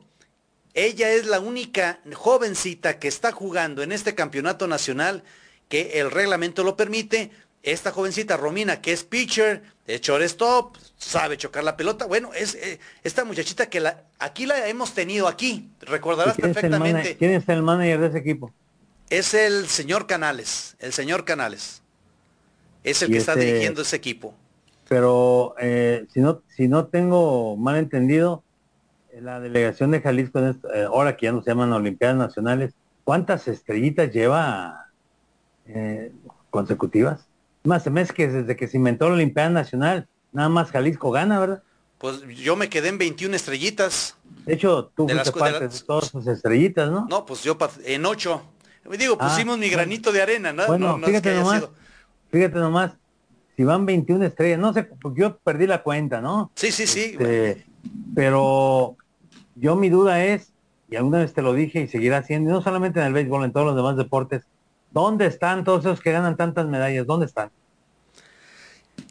[0.75, 5.25] ella es la única jovencita que está jugando en este campeonato nacional
[5.69, 7.31] que el reglamento lo permite.
[7.63, 12.07] Esta jovencita Romina, que es pitcher, es shortstop, sabe chocar la pelota.
[12.07, 15.71] Bueno, es eh, esta muchachita que la, aquí la hemos tenido aquí.
[15.81, 17.17] Recordarás perfectamente.
[17.17, 18.53] ¿Quién es el manager de ese equipo?
[19.11, 21.83] Es el señor Canales, el señor Canales.
[22.83, 24.35] Es el que está dirigiendo ese equipo.
[24.89, 28.43] Pero eh, si no, si no tengo mal entendido,
[29.21, 34.13] la delegación de Jalisco, eh, ahora que ya no se llaman Olimpiadas Nacionales, ¿cuántas estrellitas
[34.13, 34.87] lleva
[35.67, 36.13] eh,
[36.51, 37.27] consecutivas?
[37.65, 41.11] Más se me es que desde que se inventó la Olimpiada Nacional, nada más Jalisco
[41.11, 41.63] gana, ¿verdad?
[41.99, 44.17] Pues yo me quedé en 21 estrellitas.
[44.47, 47.07] De hecho, tú fuiste parte de, todas sus estrellitas, ¿no?
[47.11, 48.43] No, pues yo en 8.
[48.99, 50.67] Digo, ah, pusimos mi granito de arena, ¿no?
[50.67, 51.69] Bueno, fíjate nomás,
[52.31, 52.93] fíjate nomás,
[53.55, 56.51] si van 21 estrellas, no sé, yo perdí la cuenta, ¿no?
[56.55, 57.17] Sí, sí, sí.
[57.19, 57.67] Este,
[58.15, 58.97] pero
[59.61, 60.53] yo mi duda es,
[60.89, 63.53] y alguna vez te lo dije y seguirá siendo, no solamente en el béisbol, en
[63.53, 64.43] todos los demás deportes,
[64.91, 67.07] ¿dónde están todos esos que ganan tantas medallas?
[67.07, 67.51] ¿Dónde están?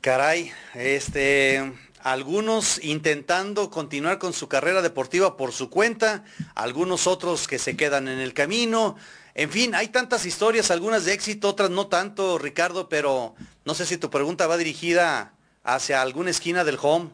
[0.02, 6.24] Caray, este, algunos intentando continuar con su carrera deportiva por su cuenta,
[6.56, 8.96] algunos otros que se quedan en el camino.
[9.36, 13.36] En fin, hay tantas historias, algunas de éxito, otras no tanto, Ricardo, pero
[13.66, 15.34] no sé si tu pregunta va dirigida
[15.64, 17.10] hacia alguna esquina del home.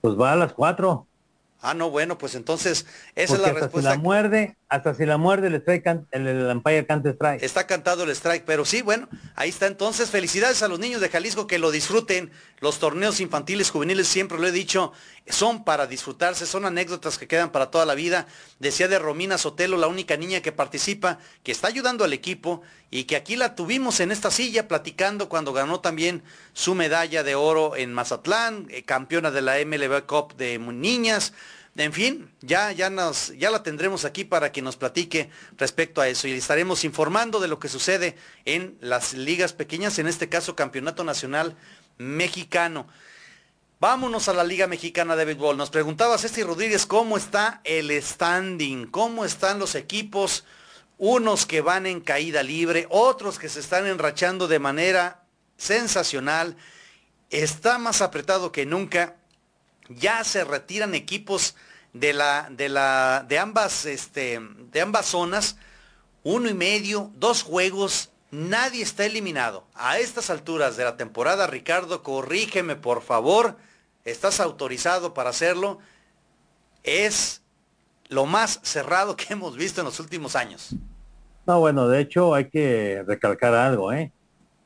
[0.00, 1.06] Pues va a las cuatro.
[1.62, 3.92] Ah, no, bueno, pues entonces esa es la respuesta.
[3.92, 7.42] Si la muerde, hasta si la muerde el strike, el, el canta strike.
[7.42, 10.08] Está cantado el strike, pero sí, bueno, ahí está entonces.
[10.08, 12.32] Felicidades a los niños de Jalisco que lo disfruten.
[12.58, 14.92] Los torneos infantiles, juveniles, siempre lo he dicho,
[15.26, 18.26] son para disfrutarse, son anécdotas que quedan para toda la vida.
[18.60, 23.04] Decía de Romina Sotelo, la única niña que participa, que está ayudando al equipo y
[23.04, 26.22] que aquí la tuvimos en esta silla platicando cuando ganó también
[26.54, 31.34] su medalla de oro en Mazatlán, eh, campeona de la MLB Cup de niñas.
[31.74, 36.08] En fin, ya, ya, nos, ya la tendremos aquí para que nos platique respecto a
[36.08, 40.54] eso y estaremos informando de lo que sucede en las ligas pequeñas, en este caso
[40.54, 41.56] Campeonato Nacional
[41.96, 42.86] Mexicano.
[43.80, 45.56] Vámonos a la Liga Mexicana de Béisbol.
[45.56, 50.44] Nos preguntaba César Rodríguez cómo está el standing, cómo están los equipos,
[50.98, 55.24] unos que van en caída libre, otros que se están enrachando de manera
[55.56, 56.56] sensacional.
[57.30, 59.16] Está más apretado que nunca.
[59.96, 61.56] Ya se retiran equipos
[61.92, 64.40] de la, de la, de ambas, este,
[64.72, 65.56] de ambas zonas.
[66.24, 69.64] Uno y medio, dos juegos, nadie está eliminado.
[69.74, 73.56] A estas alturas de la temporada, Ricardo, corrígeme por favor
[74.04, 75.78] estás autorizado para hacerlo,
[76.82, 77.42] es
[78.08, 80.74] lo más cerrado que hemos visto en los últimos años.
[81.46, 84.12] No, bueno, de hecho hay que recalcar algo, ¿eh?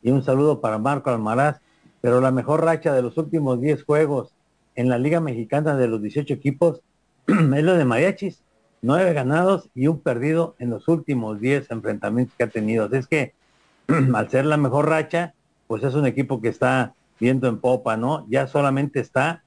[0.02, 1.60] Y un saludo para Marco Almaraz,
[2.00, 4.32] pero la mejor racha de los últimos 10 juegos
[4.76, 6.82] en la Liga Mexicana de los 18 equipos
[7.26, 8.42] es lo de Mariachis,
[8.82, 12.88] nueve ganados y un perdido en los últimos 10 enfrentamientos que ha tenido.
[12.92, 13.34] es que
[14.14, 15.34] al ser la mejor racha,
[15.66, 18.26] pues es un equipo que está viento en popa, ¿no?
[18.28, 19.42] Ya solamente está,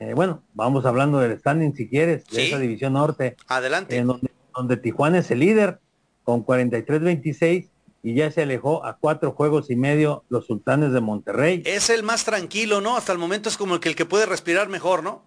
[0.00, 3.36] eh, bueno, vamos hablando del standing si quieres, de esa división norte.
[3.48, 3.96] Adelante.
[3.96, 4.06] En
[4.54, 5.80] donde, Tijuana es el líder
[6.24, 7.68] con 43-26
[8.02, 11.62] y ya se alejó a cuatro juegos y medio los sultanes de Monterrey.
[11.64, 12.96] Es el más tranquilo, ¿no?
[12.96, 15.22] Hasta el momento es como el que, el que puede respirar mejor, ¿no?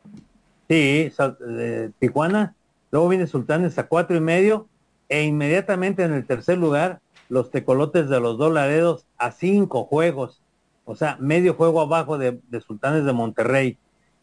[0.67, 1.11] Sí,
[1.59, 2.55] eh, Tijuana,
[2.91, 4.67] luego viene Sultanes a cuatro y medio
[5.09, 10.41] e inmediatamente en el tercer lugar los tecolotes de los dólares a cinco juegos,
[10.85, 13.77] o sea, medio juego abajo de, Sultanes de Monterrey.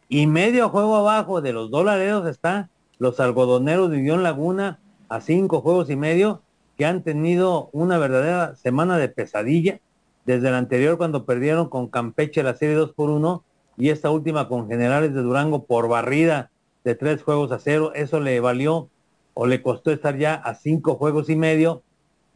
[0.09, 5.61] Y medio juego abajo de los dólares está los algodoneros de Unión Laguna a cinco
[5.61, 6.41] juegos y medio,
[6.77, 9.79] que han tenido una verdadera semana de pesadilla,
[10.25, 13.43] desde la anterior cuando perdieron con Campeche la serie 2 por 1
[13.77, 16.51] y esta última con Generales de Durango por barrida
[16.83, 17.91] de tres juegos a cero.
[17.95, 18.89] Eso le valió
[19.33, 21.83] o le costó estar ya a cinco juegos y medio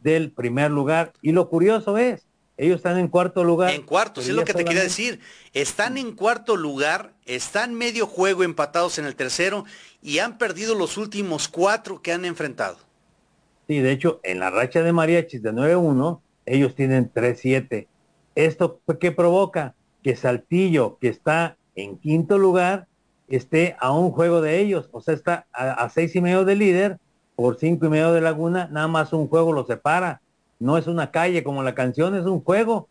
[0.00, 1.12] del primer lugar.
[1.22, 3.70] Y lo curioso es, ellos están en cuarto lugar.
[3.70, 5.20] En cuarto, es lo que te quería decir.
[5.52, 9.64] Están en cuarto lugar, están medio juego empatados en el tercero
[10.02, 12.87] y han perdido los últimos cuatro que han enfrentado.
[13.68, 17.86] Sí, de hecho, en la racha de mariachis de 9-1, ellos tienen 3-7.
[18.34, 19.74] ¿Esto qué provoca?
[20.02, 22.86] Que Saltillo, que está en quinto lugar,
[23.28, 24.88] esté a un juego de ellos.
[24.92, 26.98] O sea, está a, seis y medio de líder
[27.36, 30.22] por cinco y medio de Laguna, nada más un juego lo separa.
[30.58, 32.88] No es una calle como la canción, es un juego.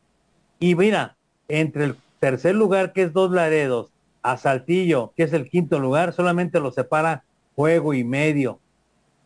[0.59, 5.49] Y mira, entre el tercer lugar, que es Dos Laredos, a Saltillo, que es el
[5.49, 7.23] quinto lugar, solamente lo separa
[7.55, 8.59] juego y medio.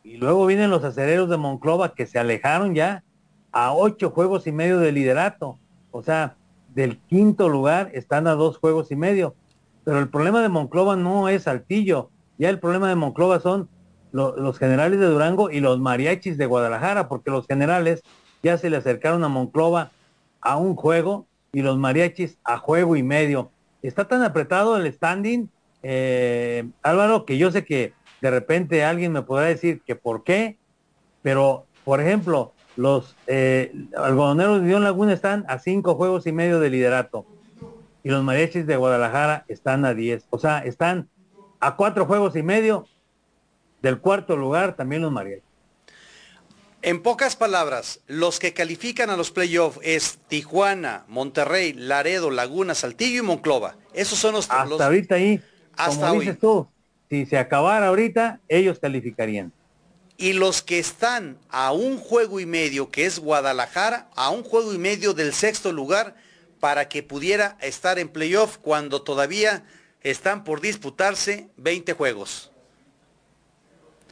[0.04, 3.04] Y luego vienen los acereros de Monclova que se alejaron ya
[3.52, 5.60] a ocho juegos y medio de liderato.
[5.92, 6.36] O sea,
[6.74, 9.36] del quinto lugar están a dos juegos y medio.
[9.84, 12.10] Pero el problema de Monclova no es Saltillo.
[12.38, 13.70] Ya el problema de Monclova son
[14.12, 18.04] los generales de Durango y los mariachis de Guadalajara, porque los generales
[18.44, 19.92] ya se le acercaron a Monclova
[20.42, 23.52] a un juego y los mariachis a juego y medio.
[23.82, 25.50] Está tan apretado el standing,
[25.84, 30.58] eh, Álvaro, que yo sé que de repente alguien me podrá decir que por qué,
[31.22, 36.60] pero por ejemplo, los eh, algodoneros de Dion Laguna están a cinco juegos y medio
[36.60, 37.26] de liderato
[38.04, 40.26] y los mariachis de Guadalajara están a diez.
[40.30, 41.10] O sea, están
[41.60, 42.88] a cuatro juegos y medio
[43.82, 45.44] del cuarto lugar también los mariachis.
[46.84, 53.20] En pocas palabras, los que califican a los playoffs es Tijuana, Monterrey, Laredo, Laguna, Saltillo
[53.20, 53.76] y Monclova.
[53.94, 54.50] Esos son los...
[54.50, 55.40] Hasta ahorita ahí,
[55.78, 56.68] hasta como dices tú,
[57.12, 59.52] si se acabara ahorita, ellos calificarían.
[60.15, 64.74] Y los que están a un juego y medio, que es Guadalajara, a un juego
[64.74, 66.15] y medio del sexto lugar,
[66.62, 69.65] para que pudiera estar en playoff cuando todavía
[70.00, 72.51] están por disputarse 20 juegos.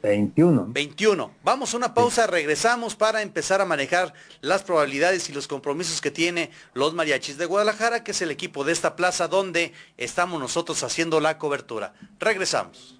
[0.01, 0.67] 21.
[0.69, 1.31] 21.
[1.43, 6.11] Vamos a una pausa, regresamos para empezar a manejar las probabilidades y los compromisos que
[6.11, 10.83] tiene los mariachis de Guadalajara, que es el equipo de esta plaza donde estamos nosotros
[10.83, 11.93] haciendo la cobertura.
[12.19, 12.99] Regresamos.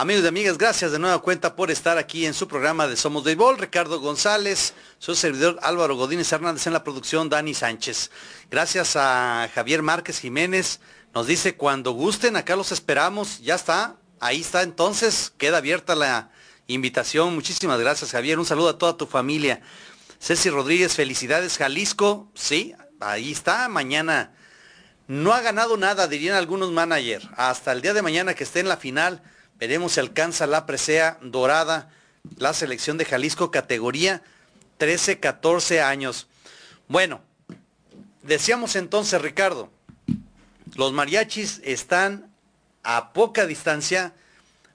[0.00, 3.24] Amigos y amigas, gracias de nueva cuenta por estar aquí en su programa de Somos
[3.24, 3.58] Béisbol.
[3.58, 8.12] Ricardo González, su servidor Álvaro Godínez Hernández en la producción, Dani Sánchez.
[8.48, 10.78] Gracias a Javier Márquez Jiménez.
[11.12, 13.40] Nos dice, cuando gusten, acá los esperamos.
[13.40, 15.32] Ya está, ahí está entonces.
[15.36, 16.30] Queda abierta la
[16.68, 17.34] invitación.
[17.34, 18.38] Muchísimas gracias, Javier.
[18.38, 19.62] Un saludo a toda tu familia.
[20.20, 22.30] Ceci Rodríguez, felicidades, Jalisco.
[22.36, 23.68] Sí, ahí está.
[23.68, 24.32] Mañana
[25.08, 27.26] no ha ganado nada, dirían algunos managers.
[27.36, 29.24] Hasta el día de mañana que esté en la final
[29.58, 31.90] Veremos si alcanza la presea dorada
[32.36, 34.22] la selección de Jalisco categoría
[34.78, 36.28] 13-14 años.
[36.86, 37.20] Bueno,
[38.22, 39.70] decíamos entonces, Ricardo,
[40.76, 42.30] los mariachis están
[42.84, 44.14] a poca distancia,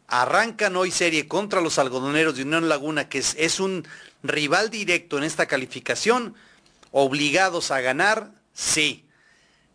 [0.07, 3.87] arrancan hoy serie contra los algodoneros de Unión Laguna, que es, es un
[4.21, 6.35] rival directo en esta calificación,
[6.91, 9.05] obligados a ganar, sí.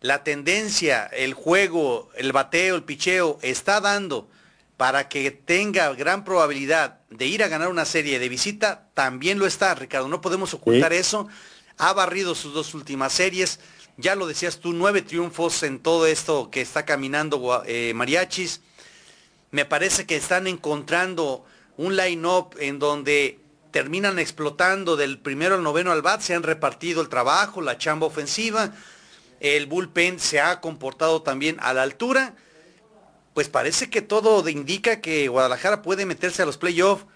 [0.01, 4.29] La tendencia, el juego, el bateo, el picheo, está dando
[4.79, 9.47] para que tenga gran probabilidad de ir a ganar una serie de visita, también lo
[9.47, 10.07] está, Ricardo.
[10.07, 11.27] No podemos ocultar eso.
[11.79, 13.59] Ha barrido sus dos últimas series.
[13.97, 18.61] Ya lo decías tú, nueve triunfos en todo esto que está caminando eh, Mariachis.
[19.51, 21.45] Me parece que están encontrando
[21.77, 23.41] un line-up en donde
[23.73, 28.07] terminan explotando del primero al noveno al bat, se han repartido el trabajo, la chamba
[28.07, 28.73] ofensiva,
[29.41, 32.37] el bullpen se ha comportado también a la altura
[33.39, 37.07] pues parece que todo indica que Guadalajara puede meterse a los playoffs,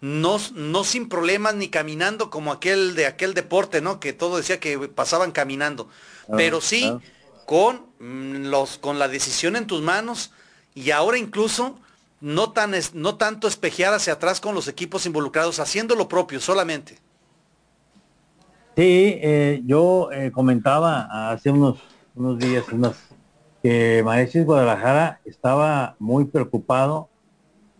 [0.00, 3.98] no, no sin problemas ni caminando como aquel de aquel deporte, ¿no?
[3.98, 5.88] Que todo decía que pasaban caminando.
[6.28, 7.00] Ah, Pero sí ah.
[7.46, 10.30] con, mm, los, con la decisión en tus manos
[10.72, 11.80] y ahora incluso
[12.20, 16.94] no, tan, no tanto espejear hacia atrás con los equipos involucrados, haciendo lo propio solamente.
[18.76, 21.80] Sí, eh, yo eh, comentaba hace unos,
[22.14, 22.62] unos días
[23.62, 27.08] que Mariachis Guadalajara estaba muy preocupado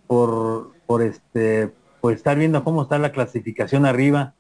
[0.07, 4.35] por, por, este, por estar viendo cómo está la clasificación arriba.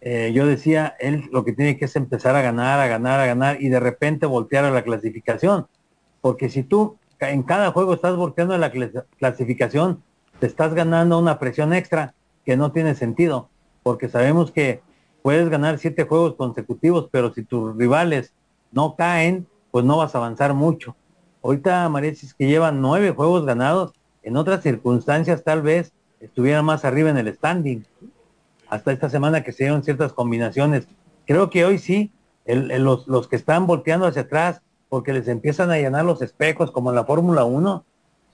[0.00, 3.26] Eh, yo decía, él lo que tiene que es empezar a ganar, a ganar, a
[3.26, 5.66] ganar y de repente voltear a la clasificación.
[6.20, 8.72] Porque si tú en cada juego estás volteando a la
[9.18, 10.02] clasificación,
[10.38, 12.14] te estás ganando una presión extra
[12.44, 13.48] que no tiene sentido.
[13.82, 14.82] Porque sabemos que
[15.22, 18.32] puedes ganar siete juegos consecutivos, pero si tus rivales
[18.72, 20.96] no caen, pues no vas a avanzar mucho.
[21.42, 23.92] Ahorita Mariachis que llevan nueve juegos ganados,
[24.22, 27.84] en otras circunstancias tal vez estuviera más arriba en el standing.
[28.68, 30.86] Hasta esta semana que se dieron ciertas combinaciones.
[31.26, 32.12] Creo que hoy sí,
[32.46, 36.90] los, los, que están volteando hacia atrás porque les empiezan a llenar los espejos como
[36.90, 37.84] en la Fórmula 1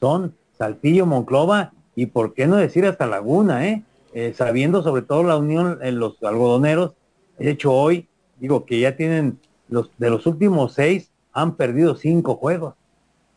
[0.00, 3.82] son Saltillo, Monclova y por qué no decir hasta Laguna, ¿eh?
[4.14, 6.94] Eh, sabiendo sobre todo la unión en los algodoneros.
[7.38, 8.08] De hecho, hoy
[8.38, 12.74] digo que ya tienen los de los últimos seis han perdido cinco juegos.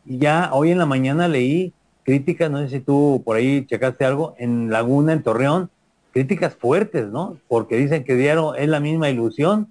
[0.06, 4.06] Y ya hoy en la mañana leí críticas, no sé si tú por ahí checaste
[4.06, 5.70] algo, en Laguna, en Torreón,
[6.12, 7.36] críticas fuertes, ¿no?
[7.46, 9.68] Porque dicen que dieron es la misma ilusión,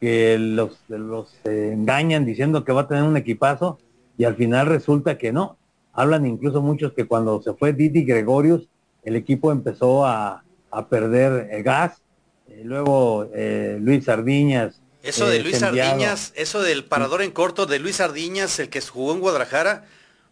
[0.00, 3.78] que los, los engañan diciendo que va a tener un equipazo
[4.18, 5.56] y al final resulta que no.
[5.92, 8.68] Hablan incluso muchos que cuando se fue Didi Gregorius,
[9.04, 10.42] el equipo empezó a,
[10.90, 12.02] perder el gas.
[12.48, 14.82] Eh, luego eh, Luis Sardiñas.
[15.04, 18.80] Eso de eh, Luis Sardiñas, eso del parador en corto de Luis Sardiñas, el que
[18.80, 19.84] jugó en Guadalajara,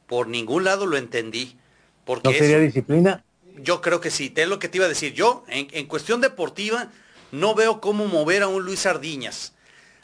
[0.07, 1.57] por ningún lado lo entendí.
[2.05, 3.23] Porque ¿No sería disciplina?
[3.59, 5.13] Yo creo que sí, es lo que te iba a decir.
[5.13, 6.89] Yo, en, en cuestión deportiva,
[7.31, 9.53] no veo cómo mover a un Luis Sardiñas.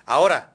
[0.04, 0.54] Ahora,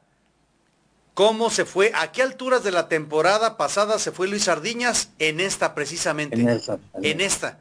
[1.14, 1.92] ¿Cómo se fue?
[1.94, 5.12] ¿A qué alturas de la temporada pasada se fue Luis Sardiñas?
[5.20, 6.42] En esta precisamente.
[7.04, 7.60] En, esta.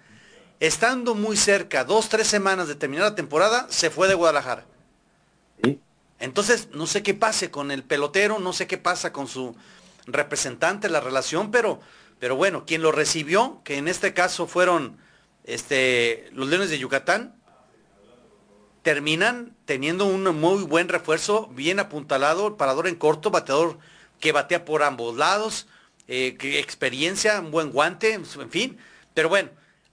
[0.58, 4.64] Estando muy cerca, dos, tres semanas de terminar la temporada, se fue de Guadalajara.
[6.22, 9.56] Entonces, no sé qué pase con el pelotero, no sé qué pasa con su
[10.06, 11.80] representante, la relación, pero,
[12.20, 14.98] pero bueno, quien lo recibió, que en este caso fueron
[15.42, 17.34] este, los Leones de Yucatán,
[18.82, 23.80] terminan teniendo un muy buen refuerzo, bien apuntalado, parador en corto, bateador
[24.20, 25.66] que batea por ambos lados,
[26.06, 28.78] eh, experiencia, un buen guante, en fin.
[29.12, 29.50] Pero bueno,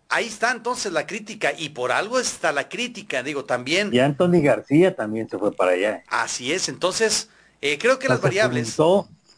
[0.09, 3.93] ahí está entonces la crítica y por algo está la crítica, digo, también.
[3.93, 6.03] Y Anthony García también se fue para allá.
[6.07, 7.29] Así es, entonces
[7.61, 8.75] eh, creo que las variables...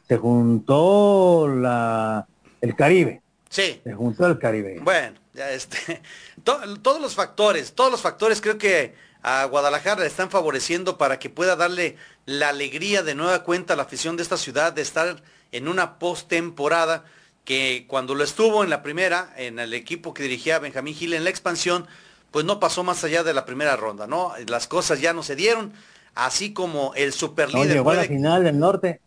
[0.07, 2.27] Se juntó, la,
[2.59, 3.21] el Caribe.
[3.47, 3.79] Sí.
[3.81, 4.79] Se juntó el Caribe.
[4.81, 6.01] Bueno, ya este,
[6.43, 8.93] todos los factores, todos los factores creo que
[9.23, 11.95] a Guadalajara le están favoreciendo para que pueda darle
[12.25, 15.21] la alegría de nueva cuenta a la afición de esta ciudad de estar
[15.53, 17.05] en una postemporada
[17.43, 21.23] que cuando lo estuvo en la primera, en el equipo que dirigía Benjamín Gil en
[21.23, 21.87] la expansión,
[22.31, 24.33] pues no pasó más allá de la primera ronda, ¿no?
[24.47, 25.73] Las cosas ya no se dieron,
[26.15, 27.67] así como el superlíder.
[27.67, 29.01] No, llegó a la final del norte.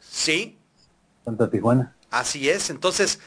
[0.00, 0.58] Sí.
[1.24, 1.94] Santa Tijuana.
[2.10, 3.20] Así es, entonces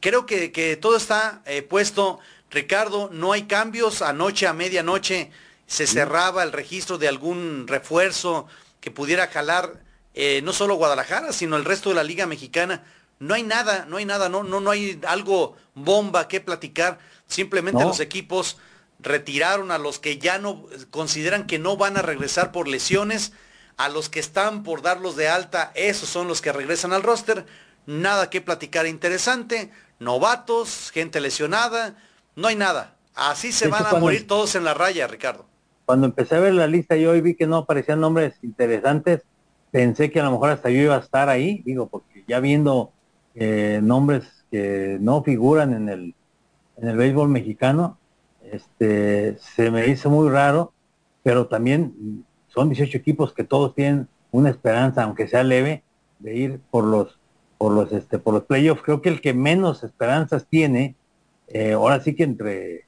[0.00, 2.20] creo que, que todo está eh, puesto
[2.50, 4.02] Ricardo, no hay cambios.
[4.02, 5.30] Anoche a medianoche
[5.66, 8.46] se cerraba el registro de algún refuerzo
[8.80, 9.82] que pudiera jalar
[10.14, 12.84] eh, no solo Guadalajara, sino el resto de la Liga Mexicana.
[13.20, 16.98] No hay nada, no hay nada, no, no, no hay algo bomba que platicar.
[17.26, 18.58] Simplemente los equipos
[19.00, 23.32] retiraron a los que ya no consideran que no van a regresar por lesiones,
[23.76, 27.46] a los que están por darlos de alta, esos son los que regresan al roster.
[27.86, 31.96] Nada que platicar interesante, novatos, gente lesionada,
[32.34, 32.96] no hay nada.
[33.14, 35.46] Así se van a morir todos en la raya, Ricardo.
[35.86, 39.22] Cuando empecé a ver la lista yo hoy vi que no aparecían nombres interesantes,
[39.70, 42.92] pensé que a lo mejor hasta yo iba a estar ahí, digo, porque ya viendo
[43.38, 46.14] eh, nombres que no figuran en el,
[46.76, 47.98] en el béisbol mexicano,
[48.50, 50.72] este, se me hizo muy raro,
[51.22, 55.82] pero también son 18 equipos que todos tienen una esperanza, aunque sea leve,
[56.18, 57.18] de ir por los
[57.58, 58.82] por los este por los playoffs.
[58.82, 60.94] Creo que el que menos esperanzas tiene
[61.48, 62.84] eh, ahora sí que entre,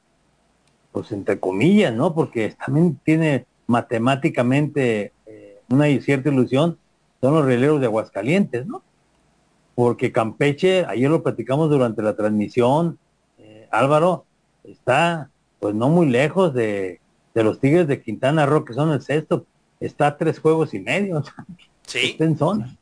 [0.93, 2.15] pues entre comillas, ¿no?
[2.15, 6.79] Porque también tiene matemáticamente eh, una cierta ilusión,
[7.21, 8.83] son los releros de Aguascalientes, ¿no?
[9.75, 12.99] Porque Campeche, ayer lo platicamos durante la transmisión,
[13.39, 14.25] eh, Álvaro,
[14.65, 17.01] está pues no muy lejos de,
[17.35, 19.47] de, los Tigres de Quintana Roo, que son el sexto,
[19.79, 21.23] está a tres juegos y medio,
[21.87, 22.11] sí.
[22.13, 22.77] está en zona.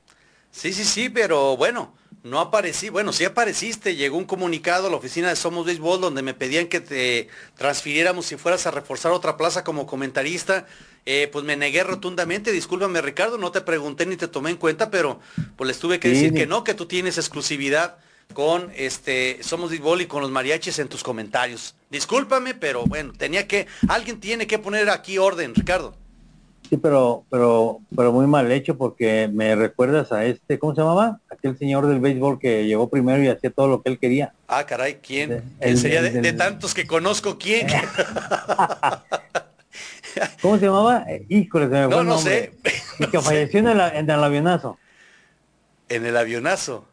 [0.51, 4.97] Sí, sí, sí, pero bueno, no aparecí, bueno, sí apareciste, llegó un comunicado a la
[4.97, 9.37] oficina de Somos Béisbol donde me pedían que te transfiriéramos si fueras a reforzar otra
[9.37, 10.67] plaza como comentarista.
[11.07, 14.91] Eh, pues me negué rotundamente, discúlpame Ricardo, no te pregunté ni te tomé en cuenta,
[14.91, 15.21] pero
[15.57, 17.97] pues les tuve que decir que no, que tú tienes exclusividad
[18.33, 21.75] con este Somos Béisbol y con los mariachis en tus comentarios.
[21.91, 25.95] Discúlpame, pero bueno, tenía que, alguien tiene que poner aquí orden, Ricardo.
[26.69, 31.19] Sí, pero, pero, pero muy mal hecho porque me recuerdas a este, ¿cómo se llamaba?
[31.31, 34.35] Aquel señor del béisbol que llegó primero y hacía todo lo que él quería.
[34.49, 35.43] Ah, caray, ¿quién?
[35.61, 37.69] El, sería de, tantos que conozco, ¿quién?
[40.43, 41.05] ¿Cómo se llamaba?
[41.09, 42.53] Eh, híjole, se me fue No, no sé.
[42.99, 44.79] Y que falleció en, el, en el avionazo.
[45.89, 46.87] En el avionazo.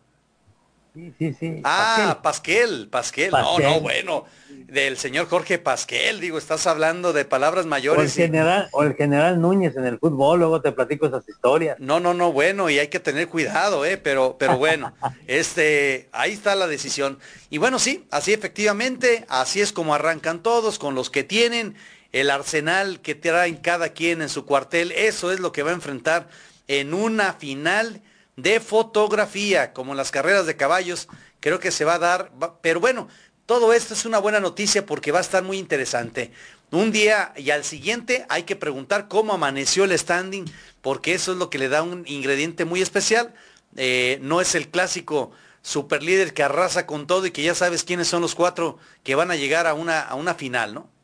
[0.96, 1.62] Sí, sí, sí.
[1.66, 3.32] Ah, Pasquel, Pasquel.
[3.32, 4.24] No, no, bueno.
[4.50, 8.00] Del señor Jorge Pasquel, digo, estás hablando de palabras mayores.
[8.00, 11.78] O el, general, o el general Núñez en el fútbol, luego te platico esas historias.
[11.80, 14.94] No, no, no, bueno, y hay que tener cuidado, eh, pero, pero bueno,
[15.28, 17.20] este, ahí está la decisión.
[17.50, 21.76] Y bueno, sí, así efectivamente, así es como arrancan todos, con los que tienen
[22.16, 25.74] el arsenal que traen cada quien en su cuartel, eso es lo que va a
[25.74, 26.30] enfrentar
[26.70, 28.02] en una final
[28.38, 31.10] de fotografía, como las carreras de caballos,
[31.42, 33.10] creo que se va a dar, pero bueno,
[33.46, 36.32] todo esto es una buena noticia porque va a estar muy interesante.
[36.72, 40.46] Un día y al siguiente hay que preguntar cómo amaneció el standing,
[40.82, 43.34] porque eso es lo que le da un ingrediente muy especial.
[43.76, 47.84] Eh, no es el clásico super líder que arrasa con todo y que ya sabes
[47.84, 50.95] quiénes son los cuatro que van a llegar a una, a una final, ¿no?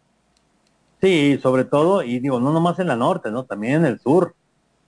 [1.01, 3.43] Sí, sobre todo, y digo, no nomás en la norte, ¿no?
[3.45, 4.35] También en el sur,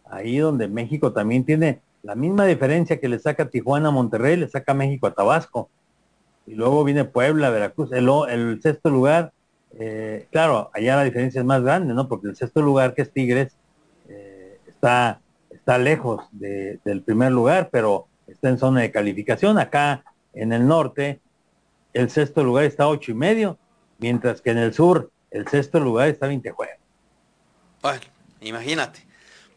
[0.05, 4.47] ahí donde México también tiene la misma diferencia que le saca Tijuana a Monterrey, le
[4.47, 5.69] saca México a Tabasco.
[6.45, 7.91] Y luego viene Puebla, Veracruz.
[7.93, 9.31] El, sexto lugar,
[9.79, 12.07] eh, claro, allá la diferencia es más grande, ¿no?
[12.07, 13.55] Porque el sexto lugar, que es Tigres,
[14.09, 19.57] eh, está, está lejos del primer lugar, pero está en zona de calificación.
[19.57, 20.03] Acá
[20.33, 21.21] en el norte,
[21.93, 23.57] el sexto lugar está ocho y medio,
[23.97, 26.77] mientras que en el sur, el sexto lugar está 20 juegos.
[27.81, 28.01] Bueno,
[28.39, 29.05] imagínate.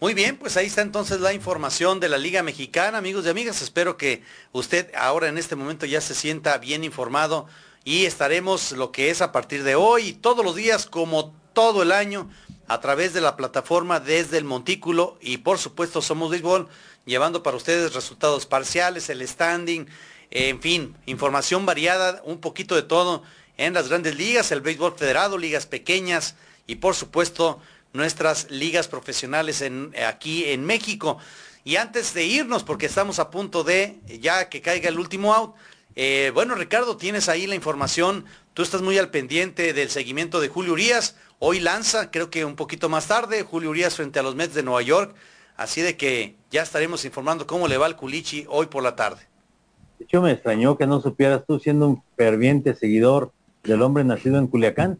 [0.01, 3.62] Muy bien, pues ahí está entonces la información de la Liga Mexicana, amigos y amigas.
[3.62, 4.22] Espero que
[4.53, 7.47] usted ahora en este momento ya se sienta bien informado
[7.85, 11.83] y estaremos lo que es a partir de hoy y todos los días como todo
[11.83, 12.29] el año
[12.68, 16.68] a través de la plataforma desde el Montículo y por supuesto Somos Béisbol
[17.05, 19.87] llevando para ustedes resultados parciales, el standing,
[20.31, 23.22] en fin, información variada, un poquito de todo
[23.57, 26.36] en las grandes ligas, el béisbol federado, ligas pequeñas
[26.66, 27.61] y por supuesto
[27.92, 29.64] nuestras ligas profesionales
[30.07, 31.18] aquí en México.
[31.64, 35.54] Y antes de irnos, porque estamos a punto de ya que caiga el último out,
[35.96, 38.26] eh, bueno, Ricardo, tienes ahí la información.
[38.52, 41.16] Tú estás muy al pendiente del seguimiento de Julio Urias.
[41.38, 44.62] Hoy lanza, creo que un poquito más tarde, Julio Urias frente a los Mets de
[44.62, 45.14] Nueva York.
[45.57, 49.22] Así de que ya estaremos informando cómo le va al Culichi hoy por la tarde.
[49.98, 53.32] De hecho, me extrañó que no supieras tú siendo un ferviente seguidor
[53.67, 54.99] del hombre nacido en Culiacán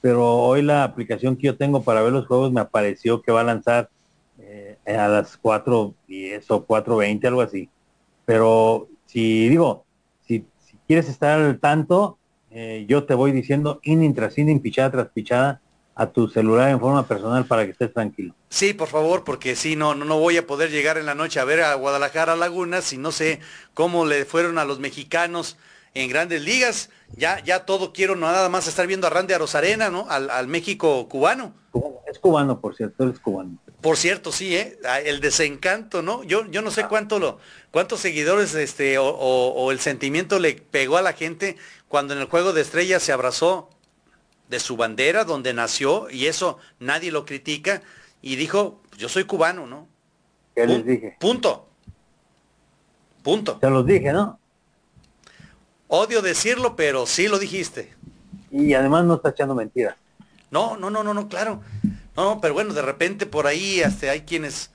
[0.00, 3.40] pero hoy la aplicación que yo tengo para ver los juegos me apareció que va
[3.40, 3.90] a lanzar
[4.38, 7.68] eh, a las 4.10 o 4.20, algo así.
[8.24, 9.84] Pero si digo,
[10.26, 10.46] si,
[10.86, 12.18] quieres estar al tanto,
[12.50, 15.60] eh, yo te voy diciendo inning tras inning, pichada tras pichada,
[15.94, 18.32] a tu celular en forma personal para que estés tranquilo.
[18.50, 21.40] Sí, por favor, porque si no, no, no voy a poder llegar en la noche
[21.40, 23.40] a ver a Guadalajara Laguna si no sé
[23.74, 25.56] cómo le fueron a los mexicanos
[26.00, 26.90] en grandes ligas.
[27.16, 30.06] Ya, ya todo quiero nada más estar viendo a Randy a Rosarena, ¿no?
[30.08, 31.54] Al, México cubano.
[32.06, 33.58] Es cubano, por cierto, es cubano.
[33.80, 34.78] Por cierto, sí, ¿eh?
[34.84, 36.22] Ah, el desencanto, ¿no?
[36.24, 36.88] Yo, yo no sé ah.
[36.88, 37.38] cuánto lo,
[37.70, 41.56] cuántos seguidores este, o, el sentimiento le pegó a la gente
[41.88, 43.70] cuando en el juego de estrellas se abrazó
[44.48, 47.82] de su bandera, donde nació, y eso nadie lo critica,
[48.22, 49.86] y dijo, yo soy cubano, ¿no?
[50.54, 51.16] ¿Qué les dije?
[51.20, 51.68] Punto.
[53.22, 53.58] Punto.
[53.58, 54.38] Te los dije, ¿no?
[55.88, 57.94] Odio decirlo, pero sí lo dijiste.
[58.50, 59.96] Y además no está echando mentiras.
[60.50, 61.62] No, no, no, no, no, claro.
[62.16, 64.70] No, pero bueno, de repente por ahí hasta hay quienes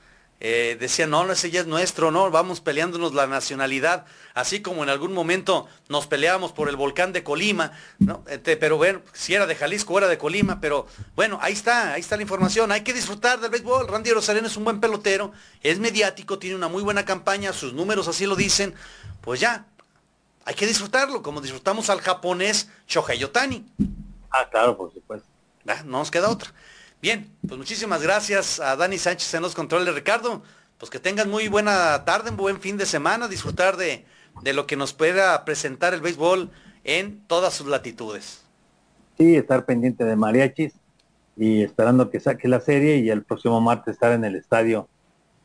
[0.45, 4.89] eh, decían, no, ese ya es nuestro, no, vamos peleándonos la nacionalidad, así como en
[4.89, 8.25] algún momento nos peleábamos por el volcán de Colima, ¿no?
[8.27, 10.85] Este, pero bueno, si era de Jalisco era de Colima, pero
[11.15, 14.57] bueno, ahí está, ahí está la información, hay que disfrutar del béisbol, Randy Rosarena es
[14.57, 18.73] un buen pelotero, es mediático, tiene una muy buena campaña, sus números así lo dicen,
[19.21, 19.65] pues ya,
[20.45, 23.65] hay que disfrutarlo, como disfrutamos al japonés Shohei Otani.
[24.31, 25.27] Ah, claro, por supuesto.
[25.85, 26.51] No nos queda otra.
[27.01, 30.41] Bien, pues muchísimas gracias a Dani Sánchez en los controles, Ricardo.
[30.77, 34.05] Pues que tengan muy buena tarde, un buen fin de semana, disfrutar de,
[34.41, 36.49] de lo que nos pueda presentar el béisbol
[36.83, 38.43] en todas sus latitudes.
[39.17, 40.73] Sí, estar pendiente de mariachis
[41.37, 44.89] y esperando que saque la serie y el próximo martes estar en el estadio,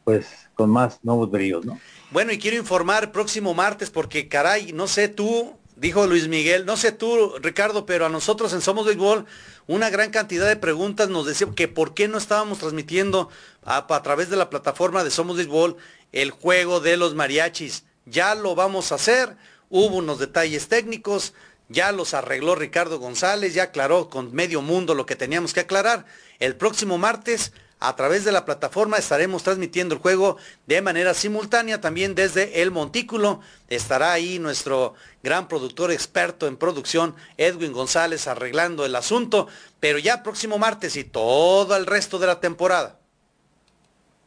[0.09, 1.79] pues con más nuevos bríos, ¿no?
[2.11, 6.79] Bueno, y quiero informar próximo martes porque caray, no sé tú, dijo Luis Miguel, no
[6.79, 9.27] sé tú, Ricardo, pero a nosotros en Somos Béisbol
[9.67, 13.29] una gran cantidad de preguntas nos decían que por qué no estábamos transmitiendo
[13.67, 15.77] a, través de la plataforma de Somos Béisbol
[16.13, 17.85] el juego de los mariachis.
[18.07, 19.37] Ya lo vamos a hacer,
[19.69, 21.35] hubo unos detalles técnicos,
[21.69, 26.07] ya los arregló Ricardo González, ya aclaró con medio mundo lo que teníamos que aclarar.
[26.39, 31.81] El próximo martes a través de la plataforma estaremos transmitiendo el juego de manera simultánea
[31.81, 33.41] también desde el Montículo.
[33.69, 39.47] Estará ahí nuestro gran productor experto en producción, Edwin González, arreglando el asunto,
[39.79, 42.99] pero ya próximo martes y todo el resto de la temporada.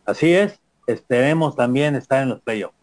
[0.06, 2.76] Así es, esperemos también estar en los playoffs.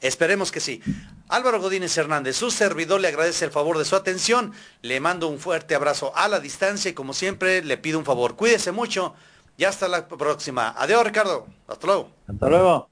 [0.00, 0.80] Esperemos que sí.
[1.28, 5.38] Álvaro Godínez Hernández, su servidor le agradece el favor de su atención, le mando un
[5.38, 9.14] fuerte abrazo a la distancia y como siempre le pido un favor, cuídese mucho
[9.60, 10.74] y hasta la próxima.
[10.74, 12.08] Adiós Ricardo, hasta luego.
[12.26, 12.89] Hasta luego.